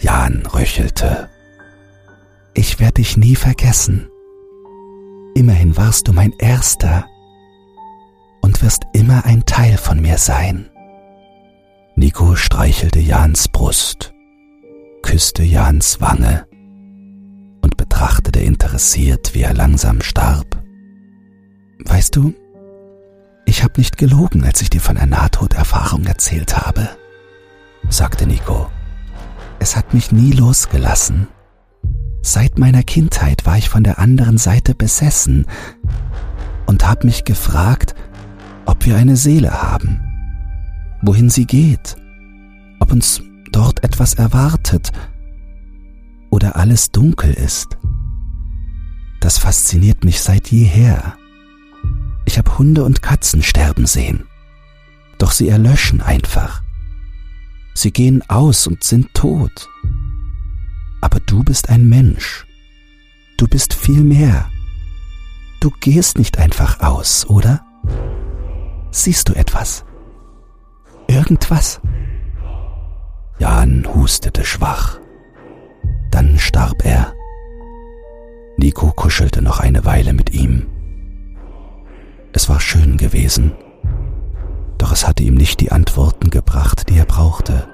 Jan 0.03 0.45
röchelte. 0.47 1.29
Ich 2.55 2.81
werde 2.81 2.95
dich 2.95 3.17
nie 3.17 3.37
vergessen. 3.37 4.09
Immerhin 5.35 5.77
warst 5.77 6.09
du 6.09 6.13
mein 6.13 6.33
Erster 6.39 7.07
und 8.43 8.63
wirst 8.63 8.83
immer 8.93 9.25
ein 9.25 9.47
Teil 9.47 9.79
von 9.79 10.01
mir 10.01 10.19
sein. 10.19 10.69
Nico 11.95 12.35
streichelte 12.35 12.99
Jans 12.99 13.47
Brust, 13.49 14.13
küsste 15.03 15.45
Jans 15.45 16.01
Wange 16.01 16.47
und 17.63 17.77
betrachtete 17.77 18.41
interessiert, 18.41 19.35
wie 19.35 19.43
er 19.43 19.55
langsam 19.55 20.01
starb. 20.03 20.61
Weißt 21.85 22.17
du, 22.17 22.35
ich 23.47 23.63
habe 23.63 23.79
nicht 23.79 23.99
gelogen, 23.99 24.45
als 24.45 24.63
ich 24.63 24.71
dir 24.71 24.81
von 24.81 24.97
der 24.97 25.07
Nahtoderfahrung 25.07 26.05
erzählt 26.07 26.57
habe, 26.57 26.89
sagte 27.89 28.27
Nico. 28.27 28.69
Es 29.63 29.77
hat 29.77 29.95
mich 29.95 30.11
nie 30.11 30.33
losgelassen. 30.33 31.29
Seit 32.21 32.59
meiner 32.59 32.83
Kindheit 32.83 33.47
war 33.47 33.59
ich 33.59 33.69
von 33.69 33.85
der 33.85 34.01
anderen 34.01 34.37
Seite 34.37 34.75
besessen 34.75 35.47
und 36.67 36.85
habe 36.85 37.07
mich 37.07 37.23
gefragt, 37.23 37.95
ob 38.67 38.85
wir 38.85 38.97
eine 38.97 39.15
Seele 39.15 39.63
haben, 39.63 40.01
wohin 41.03 41.31
sie 41.31 41.47
geht, 41.47 41.95
ob 42.81 42.91
uns 42.91 43.23
dort 43.53 43.85
etwas 43.85 44.15
erwartet 44.15 44.91
oder 46.31 46.57
alles 46.57 46.91
dunkel 46.91 47.33
ist. 47.33 47.79
Das 49.21 49.39
fasziniert 49.39 50.03
mich 50.03 50.23
seit 50.23 50.49
jeher. 50.49 51.15
Ich 52.25 52.37
habe 52.37 52.59
Hunde 52.59 52.83
und 52.83 53.01
Katzen 53.01 53.45
sterben 53.45 53.87
sehen, 53.87 54.25
doch 55.19 55.31
sie 55.31 55.49
erlöschen 55.49 56.03
einfach. 56.03 56.65
Sie 57.75 57.93
gehen 57.93 58.23
aus 58.29 58.67
und 58.67 58.85
sind 58.85 59.13
tot. 59.15 59.69
Aber 61.01 61.21
du 61.21 61.43
bist 61.43 61.69
ein 61.71 61.89
Mensch. 61.89 62.47
Du 63.37 63.47
bist 63.47 63.75
viel 63.75 64.03
mehr. 64.03 64.51
Du 65.61 65.71
gehst 65.81 66.19
nicht 66.19 66.39
einfach 66.39 66.81
aus, 66.81 67.27
oder? 67.29 67.65
Siehst 68.91 69.29
du 69.29 69.35
etwas? 69.35 69.85
Irgendwas? 71.09 71.81
Jan 73.39 73.87
hustete 73.95 74.45
schwach. 74.45 75.01
Dann 76.11 76.39
starb 76.39 76.85
er. 76.85 77.15
Nico 78.59 78.93
kuschelte 78.93 79.43
noch 79.43 79.61
eine 79.61 79.85
Weile 79.85 80.13
mit 80.13 80.35
ihm. 80.35 80.67
Es 82.33 82.49
war 82.49 82.61
schön 82.61 82.97
gewesen 82.97 83.53
doch 84.83 84.91
es 84.91 85.07
hatte 85.07 85.23
ihm 85.23 85.37
nicht 85.37 85.61
die 85.61 85.71
Antworten 85.71 86.29
gebracht, 86.29 86.89
die 86.89 86.99
er 86.99 87.05
brauchte. 87.05 87.69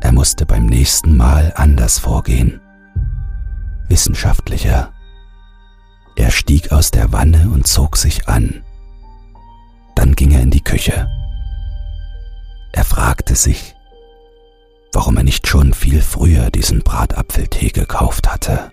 Er 0.00 0.10
musste 0.10 0.44
beim 0.44 0.66
nächsten 0.66 1.16
Mal 1.16 1.52
anders 1.54 2.00
vorgehen, 2.00 2.60
wissenschaftlicher. 3.88 4.92
Er 6.16 6.32
stieg 6.32 6.72
aus 6.72 6.90
der 6.90 7.12
Wanne 7.12 7.48
und 7.48 7.68
zog 7.68 7.96
sich 7.96 8.26
an. 8.28 8.64
Dann 9.94 10.16
ging 10.16 10.32
er 10.32 10.40
in 10.40 10.50
die 10.50 10.64
Küche. 10.64 11.06
Er 12.72 12.84
fragte 12.84 13.36
sich, 13.36 13.76
warum 14.92 15.16
er 15.16 15.22
nicht 15.22 15.46
schon 15.46 15.74
viel 15.74 16.02
früher 16.02 16.50
diesen 16.50 16.80
Bratapfeltee 16.80 17.68
gekauft 17.68 18.32
hatte. 18.32 18.72